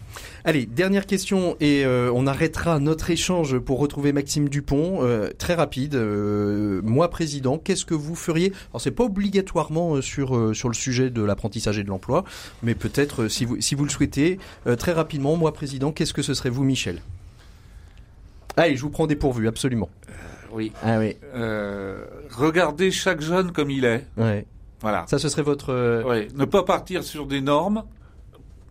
[0.44, 4.98] Allez, dernière question et euh, on arrêtera notre échange pour retrouver Maxime Dupont.
[5.02, 8.52] Euh, très rapide, euh, moi président, qu'est-ce que vous feriez?
[8.70, 12.24] Alors c'est pas obligatoirement sur sur le sujet de l'apprentissage et de l'emploi,
[12.62, 14.38] mais peut-être si vous si vous le souhaitez,
[14.78, 17.00] très rapidement, moi président, qu'est-ce que ce serait vous, Michel?
[18.56, 19.88] Allez, je vous prends dépourvu, absolument.
[20.52, 20.72] oui.
[20.82, 21.16] Ah oui.
[22.30, 24.06] regardez chaque jeune comme il est.
[24.16, 24.46] Ouais.
[24.80, 25.04] Voilà.
[25.08, 26.02] Ça, ce serait votre.
[26.06, 26.28] Oui.
[26.34, 27.84] Ne pas partir sur des normes,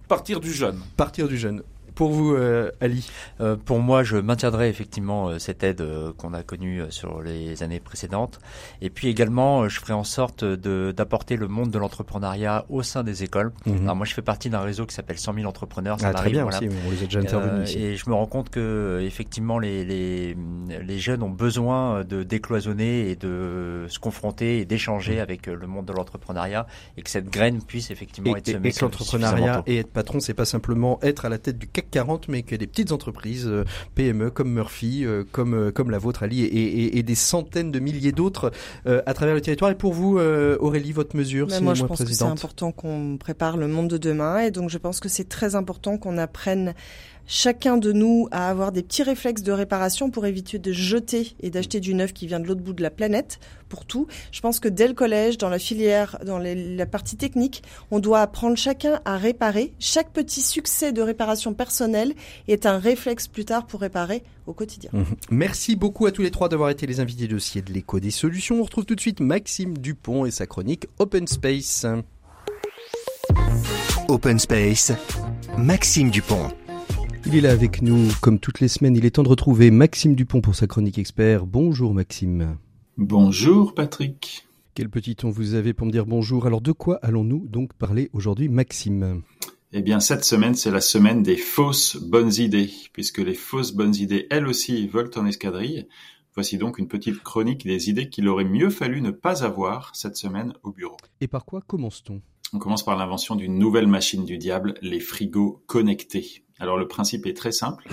[0.09, 0.81] partir du jeune.
[0.97, 1.61] Partir du jeune.
[1.99, 3.05] Pour vous, euh, Ali?
[3.41, 5.83] Euh, Pour moi, je maintiendrai effectivement euh, cette aide
[6.17, 8.39] qu'on a connue sur les années précédentes.
[8.79, 13.23] Et puis également, je ferai en sorte d'apporter le monde de l'entrepreneuriat au sein des
[13.23, 13.51] écoles.
[13.65, 13.81] Mhm.
[13.81, 15.99] Alors moi, je fais partie d'un réseau qui s'appelle 100 000 entrepreneurs.
[15.99, 18.49] Ça ah, très bien aussi, on les a déjà intervenus Et je me rends compte
[18.49, 20.37] que effectivement, les, les,
[20.81, 25.21] les jeunes ont besoin de décloisonner et de se confronter et d'échanger mhm.
[25.21, 28.69] avec le monde de l'entrepreneuriat et que cette graine puisse effectivement être semée.
[28.69, 31.88] Et que l'entrepreneuriat et être patron, c'est pas simplement être à la tête du CAC
[31.89, 33.63] 40, mais que des petites entreprises euh,
[33.95, 37.79] PME comme Murphy, euh, comme euh, comme la vôtre Ali, et, et, des centaines de
[37.79, 38.51] milliers d'autres
[38.85, 39.71] à travers le territoire.
[39.71, 43.57] Et pour vous, Aurélie, votre mesure, ben, moi, je pense que c'est important qu'on prépare
[43.57, 46.73] le monde de demain, et donc je pense que c'est très important qu'on apprenne
[47.29, 51.51] chacun de nous à avoir des petits réflexes de réparation pour éviter de jeter et
[51.51, 54.07] d'acheter du neuf qui vient de l'autre bout de la planète pour tout.
[54.31, 57.61] Je pense que dès le collège, dans la filière, dans la partie technique,
[57.91, 59.73] on doit apprendre chacun à réparer.
[59.77, 62.15] Chaque petit succès de réparation personnelle
[62.47, 64.89] est un réflexe plus tard pour réparer au quotidien.
[64.91, 65.05] Mhm.
[65.29, 68.59] Merci beaucoup à tous les trois d'avoir été les invités dossier de l'écho des solutions.
[68.59, 71.85] On retrouve tout de suite Maxime Dupont et sa chronique Open Space.
[74.07, 74.91] Open Space,
[75.55, 76.49] Maxime Dupont.
[77.25, 78.95] Il est là avec nous, comme toutes les semaines.
[78.95, 81.45] Il est temps de retrouver Maxime Dupont pour sa chronique expert.
[81.45, 82.57] Bonjour Maxime.
[82.97, 84.47] Bonjour Patrick.
[84.73, 88.09] Quel petit ton vous avez pour me dire bonjour Alors de quoi allons-nous donc parler
[88.13, 89.23] aujourd'hui Maxime?
[89.73, 93.95] Eh bien cette semaine c'est la semaine des fausses bonnes idées, puisque les fausses bonnes
[93.95, 95.87] idées elles aussi volent en escadrille.
[96.35, 100.15] Voici donc une petite chronique des idées qu'il aurait mieux fallu ne pas avoir cette
[100.15, 100.97] semaine au bureau.
[101.21, 102.21] Et par quoi commence-t-on?
[102.53, 106.43] On commence par l'invention d'une nouvelle machine du diable, les frigos connectés.
[106.59, 107.87] Alors le principe est très simple.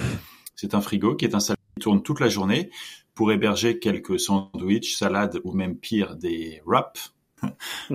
[0.55, 2.71] C'est un frigo qui est installé, qui tourne toute la journée
[3.15, 7.15] pour héberger quelques sandwichs, salades ou même pire des wraps.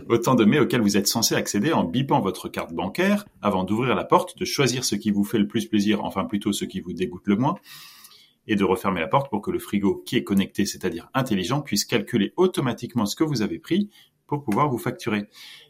[0.10, 3.96] Autant de mets auxquels vous êtes censé accéder en bipant votre carte bancaire avant d'ouvrir
[3.96, 6.80] la porte, de choisir ce qui vous fait le plus plaisir, enfin plutôt ce qui
[6.80, 7.56] vous dégoûte le moins,
[8.48, 11.86] et de refermer la porte pour que le frigo qui est connecté, c'est-à-dire intelligent, puisse
[11.86, 13.90] calculer automatiquement ce que vous avez pris
[14.28, 15.26] pour pouvoir vous facturer.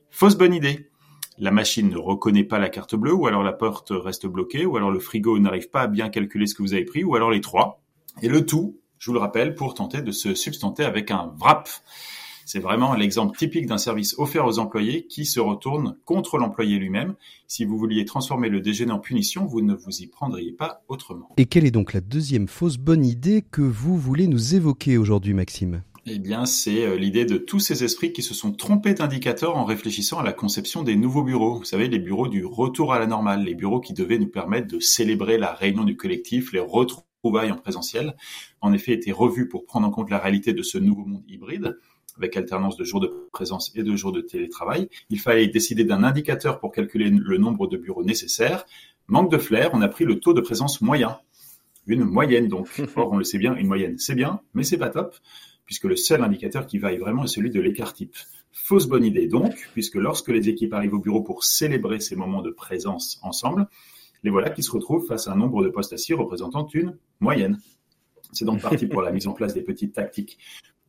[0.10, 0.91] Fausse bonne idée
[1.38, 4.78] la machine ne reconnaît pas la carte bleue, ou alors la porte reste bloquée, ou
[4.78, 7.32] alors le frigo n'arrive pas à bien calculer ce que vous avez pris, ou alors
[7.32, 7.82] les trois.
[8.22, 11.70] Et le tout, je vous le rappelle, pour tenter de se substanter avec un wrap.
[12.46, 17.16] C'est vraiment l'exemple typique d'un service offert aux employés qui se retourne contre l'employé lui-même.
[17.48, 21.30] Si vous vouliez transformer le déjeuner en punition, vous ne vous y prendriez pas autrement.
[21.38, 25.34] Et quelle est donc la deuxième fausse bonne idée que vous voulez nous évoquer aujourd'hui,
[25.34, 25.84] Maxime?
[26.08, 29.66] Eh bien, c'est euh, l'idée de tous ces esprits qui se sont trompés d'indicateurs en
[29.66, 31.60] réfléchissant à la conception des nouveaux bureaux.
[31.60, 34.68] Vous savez, les bureaux du retour à la normale, les bureaux qui devaient nous permettre
[34.68, 38.16] de célébrer la réunion du collectif, les retrouvailles en présentiel,
[38.62, 41.78] en effet, étaient revus pour prendre en compte la réalité de ce nouveau monde hybride
[42.18, 44.90] avec alternance de jours de présence et de jours de télétravail.
[45.10, 48.66] Il fallait décider d'un indicateur pour calculer le nombre de bureaux nécessaires.
[49.08, 51.20] Manque de flair, on a pris le taux de présence moyen
[51.88, 52.70] une moyenne donc.
[52.96, 55.16] Or, on le sait bien, une moyenne, c'est bien, mais c'est pas top,
[55.72, 58.14] puisque le seul indicateur qui vaille vraiment est celui de l'écart type.
[58.52, 62.42] Fausse bonne idée donc, puisque lorsque les équipes arrivent au bureau pour célébrer ces moments
[62.42, 63.70] de présence ensemble,
[64.22, 67.58] les voilà qui se retrouvent face à un nombre de postes assis représentant une moyenne.
[68.34, 70.40] C'est donc parti pour la mise en place des petites tactiques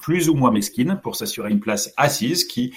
[0.01, 2.75] plus ou moins mesquines pour s'assurer une place assise qui,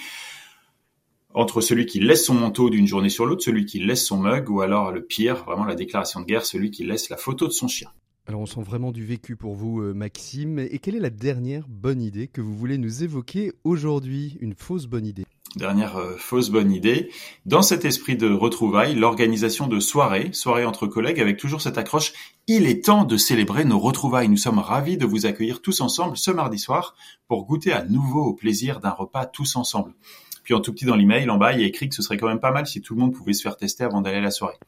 [1.34, 4.48] entre celui qui laisse son manteau d'une journée sur l'autre, celui qui laisse son mug,
[4.48, 7.52] ou alors le pire, vraiment la déclaration de guerre, celui qui laisse la photo de
[7.52, 7.90] son chien.
[8.28, 10.58] Alors on sent vraiment du vécu pour vous, euh, Maxime.
[10.58, 14.36] Et quelle est la dernière bonne idée que vous voulez nous évoquer aujourd'hui?
[14.40, 15.24] Une fausse bonne idée
[15.54, 17.12] Dernière euh, fausse bonne idée.
[17.46, 22.14] Dans cet esprit de retrouvailles, l'organisation de soirées, soirées entre collègues avec toujours cette accroche
[22.48, 24.28] Il est temps de célébrer nos retrouvailles.
[24.28, 26.96] Nous sommes ravis de vous accueillir tous ensemble ce mardi soir
[27.28, 29.94] pour goûter à nouveau au plaisir d'un repas tous ensemble.
[30.42, 32.16] Puis en tout petit dans l'email, en bas, il y a écrit que ce serait
[32.16, 34.22] quand même pas mal si tout le monde pouvait se faire tester avant d'aller à
[34.22, 34.58] la soirée.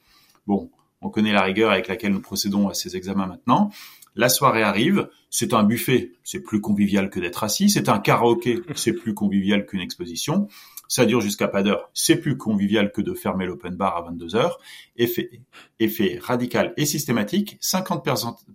[0.46, 0.70] Bon,
[1.00, 3.70] on connaît la rigueur avec laquelle nous procédons à ces examens maintenant.
[4.14, 8.60] La soirée arrive, c'est un buffet, c'est plus convivial que d'être assis, c'est un karaoké,
[8.74, 10.48] c'est plus convivial qu'une exposition,
[10.88, 14.34] ça dure jusqu'à pas d'heure, c'est plus convivial que de fermer l'open bar à 22
[14.34, 14.58] heures.
[14.96, 15.30] Effet,
[15.78, 18.04] effet radical et systématique, 50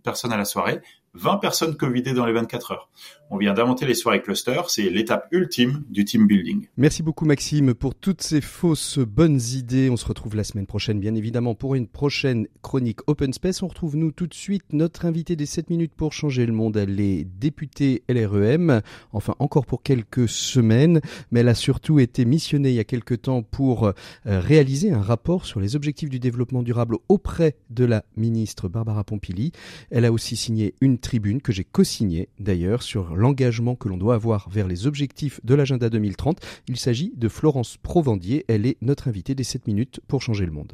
[0.03, 0.81] personnes à la soirée,
[1.15, 2.89] 20 personnes Covidées dans les 24 heures.
[3.29, 6.67] On vient d'inventer les soirées cluster, c'est l'étape ultime du team building.
[6.77, 9.89] Merci beaucoup Maxime pour toutes ces fausses bonnes idées.
[9.89, 13.63] On se retrouve la semaine prochaine bien évidemment pour une prochaine chronique Open Space.
[13.63, 16.77] On retrouve nous tout de suite notre invité des 7 minutes pour changer le monde,
[16.77, 21.01] les députés LREM, enfin encore pour quelques semaines,
[21.31, 23.93] mais elle a surtout été missionnée il y a quelques temps pour euh,
[24.25, 29.51] réaliser un rapport sur les objectifs du développement durable auprès de la ministre Barbara Pompili.
[29.91, 34.15] Elle a aussi signé une tribune que j'ai co-signée d'ailleurs sur l'engagement que l'on doit
[34.15, 36.39] avoir vers les objectifs de l'agenda 2030.
[36.67, 38.45] Il s'agit de Florence Provandier.
[38.47, 40.73] Elle est notre invitée des 7 minutes pour changer le monde.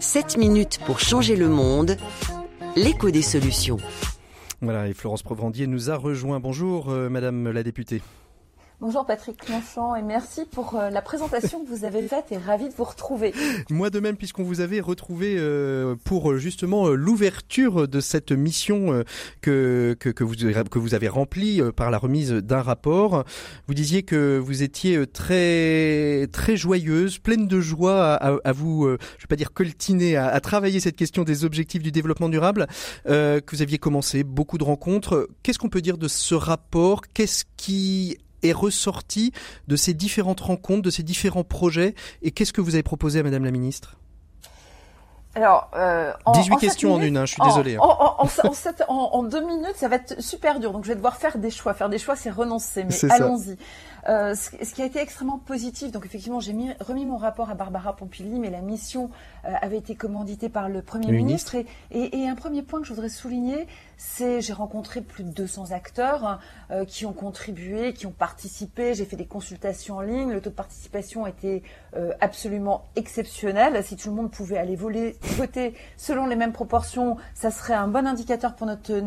[0.00, 1.96] 7 minutes pour changer le monde.
[2.76, 3.78] L'écho des solutions.
[4.60, 6.38] Voilà, et Florence Provandier nous a rejoint.
[6.38, 8.02] Bonjour, euh, Madame la députée.
[8.80, 12.68] Bonjour Patrick Clenchant et merci pour euh, la présentation que vous avez faite et ravi
[12.68, 13.34] de vous retrouver.
[13.70, 19.02] Moi de même puisqu'on vous avait retrouvé euh, pour euh, justement l'ouverture de cette mission
[19.40, 23.24] que, que, que, vous, que vous avez remplie par la remise d'un rapport.
[23.66, 29.22] Vous disiez que vous étiez très très joyeuse, pleine de joie à, à vous, je
[29.22, 32.68] vais pas dire coltiner, à, à, travailler cette question des objectifs du développement durable,
[33.06, 35.28] que vous aviez commencé beaucoup de rencontres.
[35.42, 37.02] Qu'est-ce qu'on peut dire de ce rapport?
[37.12, 39.32] Qu'est-ce qui est ressorti
[39.66, 43.22] de ces différentes rencontres, de ces différents projets Et qu'est-ce que vous avez proposé à
[43.22, 43.96] Madame la Ministre?
[45.34, 47.76] Alors, euh, en, 18 questions en une, hein, je suis désolé.
[47.76, 47.80] Hein.
[48.88, 50.72] En, deux minutes, ça va être super dur.
[50.72, 51.74] Donc, je vais devoir faire des choix.
[51.74, 52.84] Faire des choix, c'est renoncer.
[52.84, 53.56] Mais allons-y.
[54.08, 57.94] Euh, ce, qui a été extrêmement positif, donc effectivement, j'ai remis mon rapport à Barbara
[57.94, 59.10] Pompili, mais la mission
[59.44, 61.56] euh, avait été commanditée par le Premier ministre.
[61.56, 63.66] Et, et, et, un premier point que je voudrais souligner,
[63.98, 66.40] c'est j'ai rencontré plus de 200 acteurs
[66.70, 68.94] euh, qui ont contribué, qui ont participé.
[68.94, 70.32] J'ai fait des consultations en ligne.
[70.32, 71.62] Le taux de participation était
[71.94, 73.84] euh, absolument exceptionnel.
[73.84, 77.88] Si tout le monde pouvait aller voler, voter selon les mêmes proportions, ça serait un
[77.88, 79.02] bon indicateur pour notre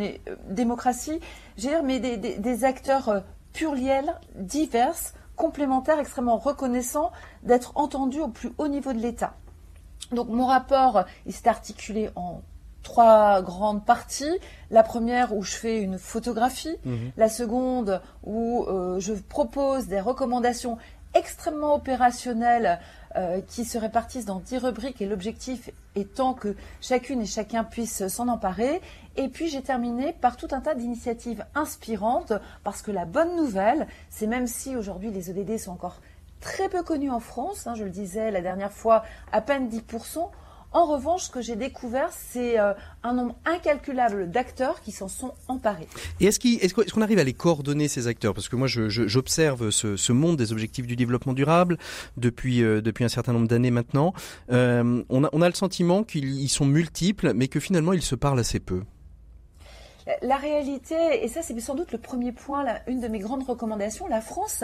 [0.48, 1.20] démocratie.
[1.58, 3.24] J'ai mais des, des, des acteurs
[3.54, 7.12] pluriels, divers, complémentaires, extrêmement reconnaissants
[7.44, 9.34] d'être entendus au plus haut niveau de l'État.
[10.12, 12.42] Donc mon rapport, il s'est articulé en
[12.84, 14.38] trois grandes parties.
[14.70, 17.12] La première où je fais une photographie, mhm.
[17.18, 20.78] la seconde où euh, je propose des recommandations
[21.14, 22.80] extrêmement opérationnelles
[23.16, 28.08] euh, qui se répartissent dans dix rubriques et l'objectif étant que chacune et chacun puisse
[28.08, 28.82] s'en emparer.
[29.18, 32.34] Et puis j'ai terminé par tout un tas d'initiatives inspirantes
[32.64, 36.00] parce que la bonne nouvelle, c'est même si aujourd'hui les ODD sont encore
[36.40, 40.30] très peu connus en France, hein, je le disais la dernière fois, à peine 10%,
[40.74, 45.34] en revanche, ce que j'ai découvert, c'est euh, un nombre incalculable d'acteurs qui s'en sont
[45.48, 45.88] emparés.
[46.20, 48.34] Et est-ce qu'on arrive à les coordonner, ces acteurs?
[48.34, 51.78] Parce que moi, j'observe ce, monde des objectifs du développement durable
[52.16, 54.14] depuis, euh, depuis un certain nombre d'années maintenant.
[54.52, 58.16] Euh, on, a, on a le sentiment qu'ils sont multiples, mais que finalement, ils se
[58.16, 58.84] parlent assez peu.
[60.22, 64.08] La réalité, et ça c'est sans doute le premier point, une de mes grandes recommandations,
[64.08, 64.64] la France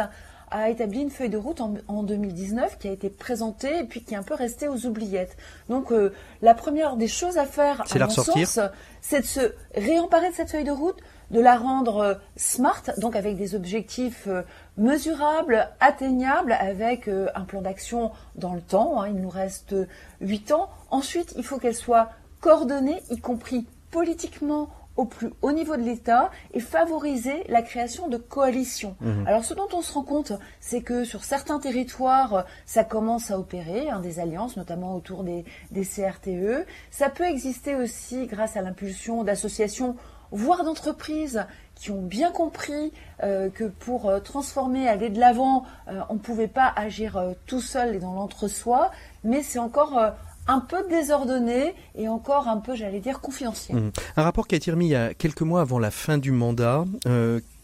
[0.51, 4.13] a établi une feuille de route en, 2019 qui a été présentée et puis qui
[4.13, 5.35] est un peu restée aux oubliettes.
[5.69, 8.59] Donc euh, la première des choses à faire, à mon sens,
[9.01, 10.97] c'est de se réemparer de cette feuille de route,
[11.31, 14.43] de la rendre euh, smart, donc avec des objectifs euh,
[14.77, 19.01] mesurables, atteignables, avec un plan d'action dans le temps.
[19.01, 19.09] Hein.
[19.09, 19.75] il nous reste
[20.21, 20.69] huit ans.
[20.91, 26.31] Ensuite, il faut qu'elle soit coordonnée, y compris politiquement au plus haut niveau de l'État
[26.53, 28.95] et favoriser la création de coalitions.
[28.99, 29.27] Mmh.
[29.27, 33.39] Alors ce dont on se rend compte, c'est que sur certains territoires, ça commence à
[33.39, 36.65] opérer, hein, des alliances, notamment autour des, des CRTE.
[36.91, 39.95] Ça peut exister aussi grâce à l'impulsion d'associations
[40.31, 41.45] voire d'entreprises
[41.75, 42.91] qui ont bien compris
[43.23, 47.61] euh, que pour euh, transformer, aller de l'avant, euh, on ne pouvait pas agir tout
[47.61, 48.91] seul et dans l'entre-soi,
[49.23, 50.13] mais c'est encore
[50.47, 53.77] un peu désordonné et encore un peu, j'allais dire, confidentiel.
[53.77, 53.91] Mmh.
[54.17, 56.31] Un rapport qui a été remis il y a quelques mois avant la fin du
[56.31, 56.85] mandat.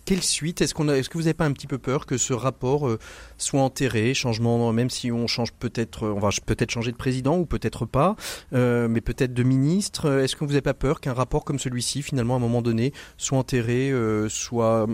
[0.06, 0.62] quelle suite?
[0.62, 2.90] Est-ce est-ce que vous n'avez pas un petit peu peur que ce rapport
[3.38, 7.46] soit enterré, changement, même si on change peut-être, on va peut-être changer de président ou
[7.46, 8.16] peut-être pas,
[8.54, 10.20] euh, mais peut-être de ministre?
[10.20, 12.94] Est-ce que vous n'avez pas peur qu'un rapport comme celui-ci, finalement, à un moment donné,
[13.18, 14.88] soit enterré, euh, soit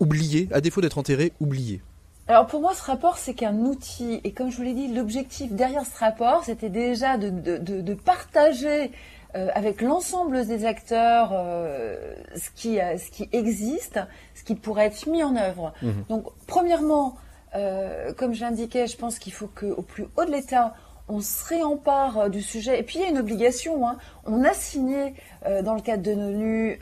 [0.00, 1.82] oublié, à défaut d'être enterré, oublié
[2.30, 4.20] alors pour moi, ce rapport, c'est qu'un outil.
[4.24, 7.94] Et comme je vous l'ai dit, l'objectif derrière ce rapport, c'était déjà de, de, de,
[7.94, 8.92] partager
[9.34, 14.00] euh, avec l'ensemble des acteurs ce, qui, ce qui existe,
[14.34, 15.72] ce qui pourrait être mis en œuvre.
[15.82, 15.90] Mmh.
[16.08, 17.16] Donc, premièrement,
[17.54, 20.74] euh, comme je l'indiquais, je pense qu'il faut qu'au plus haut de l'État,
[21.10, 22.78] on se réempare euh, du sujet.
[22.78, 23.86] Et puis il y a une obligation.
[23.86, 23.96] Hein.
[24.24, 25.14] On a signé
[25.46, 26.78] euh, dans le cadre de l'ONU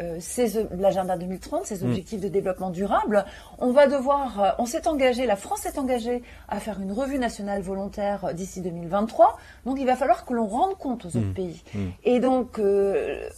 [0.77, 1.89] l'agenda 2030, ces mm.
[1.89, 3.25] objectifs de développement durable.
[3.59, 7.63] On va devoir, on s'est engagé, la France s'est engagée à faire une revue nationale
[7.63, 9.39] volontaire d'ici 2023.
[9.65, 11.35] Donc il va falloir que l'on rende compte aux autres mm.
[11.35, 11.63] pays.
[11.75, 11.79] Mm.
[12.05, 12.61] Et donc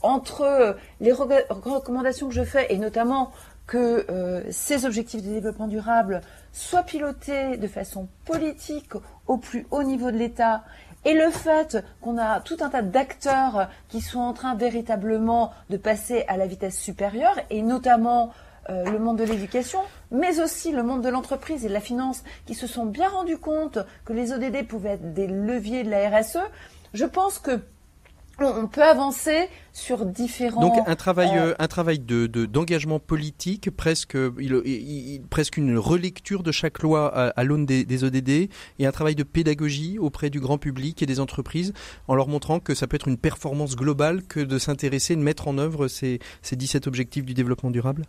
[0.02, 3.30] entre les recommandations que je fais et notamment
[3.66, 6.22] que ces objectifs de développement durable
[6.52, 8.92] soit piloté de façon politique
[9.30, 10.64] au plus haut niveau de l'État.
[11.04, 15.76] Et le fait qu'on a tout un tas d'acteurs qui sont en train véritablement de
[15.76, 18.32] passer à la vitesse supérieure, et notamment
[18.68, 19.78] euh, le monde de l'éducation,
[20.10, 23.38] mais aussi le monde de l'entreprise et de la finance, qui se sont bien rendus
[23.38, 26.40] compte que les ODD pouvaient être des leviers de la RSE,
[26.92, 27.60] je pense que
[28.46, 30.60] on peut avancer sur différents.
[30.60, 36.42] Donc un travail, euh, euh, un travail de, d'engagement politique, presque, il, presque une relecture
[36.42, 40.58] de chaque loi à, l'aune des, ODD et un travail de pédagogie auprès du grand
[40.58, 41.72] public et des entreprises
[42.08, 45.48] en leur montrant que ça peut être une performance globale que de s'intéresser, de mettre
[45.48, 48.06] en œuvre ces, ces 17 objectifs du développement durable.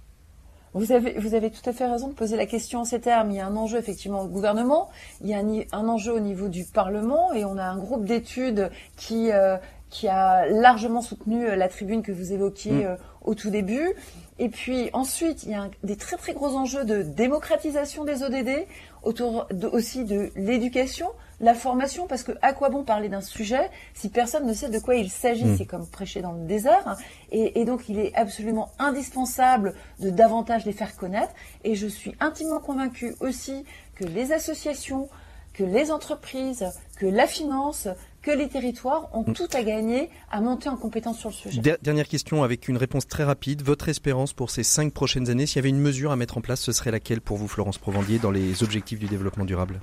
[0.74, 3.32] Vous avez, vous avez tout à fait raison de poser la question en ces termes.
[3.32, 4.90] Il y a un enjeu effectivement au gouvernement,
[5.22, 8.72] il y a un, enjeu au niveau du Parlement et on a un groupe d'études
[8.96, 9.58] qui, euh,
[9.92, 12.86] qui a largement soutenu euh, la tribune que vous évoquiez mm.
[12.86, 13.94] euh, au tout début.
[14.40, 18.66] Et puis ensuite, il y a des très très gros enjeux de démocratisation des ODD,
[19.04, 21.08] autour aussi de l'éducation,
[21.42, 24.80] la formation, parce que à quoi bon parler d'un sujet si personne ne sait de
[24.80, 25.46] quoi il s'agit?
[25.46, 25.58] Mm.
[25.58, 26.98] C'est comme prêcher dans le désert.
[27.32, 31.34] Et, et, donc, il est absolument indispensable de davantage les faire connaître.
[31.64, 33.66] Et je suis intimement convaincue aussi
[33.96, 35.10] que les associations,
[35.54, 36.66] que les entreprises,
[36.98, 37.90] que la finance,
[38.22, 39.34] que les territoires ont mm.
[39.34, 41.62] tout à gagner à monter en compétence sur le sujet.
[41.82, 43.64] Dernière question avec une réponse très rapide.
[43.64, 46.42] Votre espérance pour ces cinq prochaines années, s'il y avait une mesure à mettre en
[46.42, 49.82] place, ce serait laquelle pour vous, Florence Provandier, dans les objectifs du développement durable?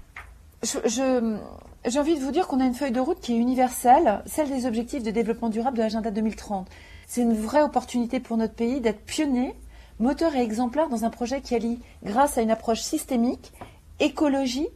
[0.62, 4.50] J'ai envie de vous dire qu'on a une feuille de route qui est universelle, celle
[4.50, 6.68] des objectifs de développement durable de l'agenda 2030.
[7.06, 9.54] C'est une vraie opportunité pour notre pays d'être pionnier,
[10.00, 13.52] moteur et exemplaire dans un projet qui allie, grâce à une approche systémique,
[14.00, 14.68] écologie,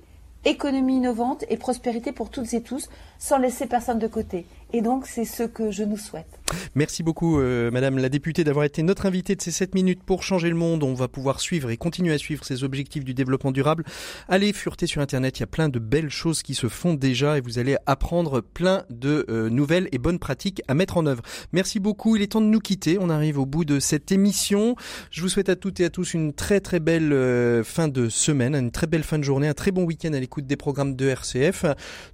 [0.45, 2.88] économie innovante et prospérité pour toutes et tous,
[3.18, 4.47] sans laisser personne de côté.
[4.74, 6.26] Et donc, c'est ce que je nous souhaite.
[6.74, 10.22] Merci beaucoup, euh, Madame la députée, d'avoir été notre invitée de ces 7 minutes pour
[10.22, 10.82] changer le monde.
[10.82, 13.84] On va pouvoir suivre et continuer à suivre ces objectifs du développement durable.
[14.28, 17.36] Allez fureter sur Internet, il y a plein de belles choses qui se font déjà
[17.36, 21.22] et vous allez apprendre plein de euh, nouvelles et bonnes pratiques à mettre en œuvre.
[21.52, 22.16] Merci beaucoup.
[22.16, 22.96] Il est temps de nous quitter.
[22.98, 24.76] On arrive au bout de cette émission.
[25.10, 28.08] Je vous souhaite à toutes et à tous une très très belle euh, fin de
[28.08, 30.96] semaine, une très belle fin de journée, un très bon week-end à l'écoute des programmes
[30.96, 31.66] de RCF.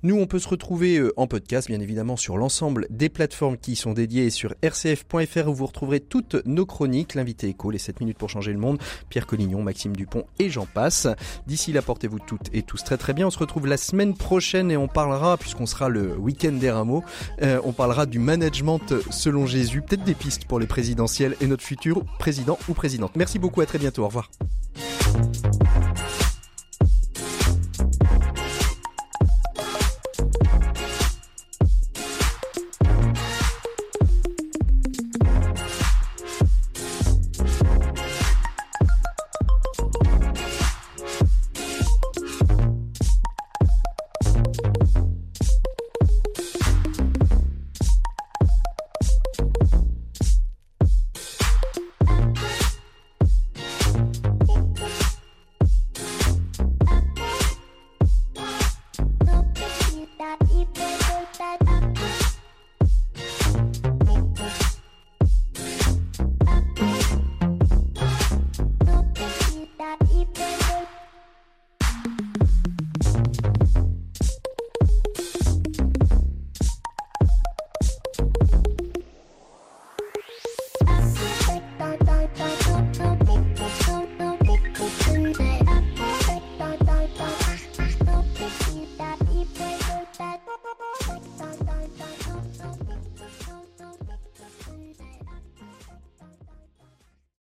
[0.02, 2.47] Nous, on peut se retrouver en podcast, bien évidemment, sur l'ensemble
[2.90, 7.49] des plateformes qui y sont dédiées sur rcf.fr où vous retrouverez toutes nos chroniques, l'invité
[7.49, 8.78] écho, les 7 minutes pour changer le monde,
[9.09, 11.07] Pierre Collignon, Maxime Dupont et j'en passe.
[11.46, 13.26] D'ici là, portez-vous toutes et tous très très bien.
[13.26, 17.05] On se retrouve la semaine prochaine et on parlera, puisqu'on sera le week-end des rameaux,
[17.42, 21.64] euh, on parlera du management selon Jésus, peut-être des pistes pour les présidentielles et notre
[21.64, 23.12] futur président ou présidente.
[23.16, 24.30] Merci beaucoup, à très bientôt, au revoir.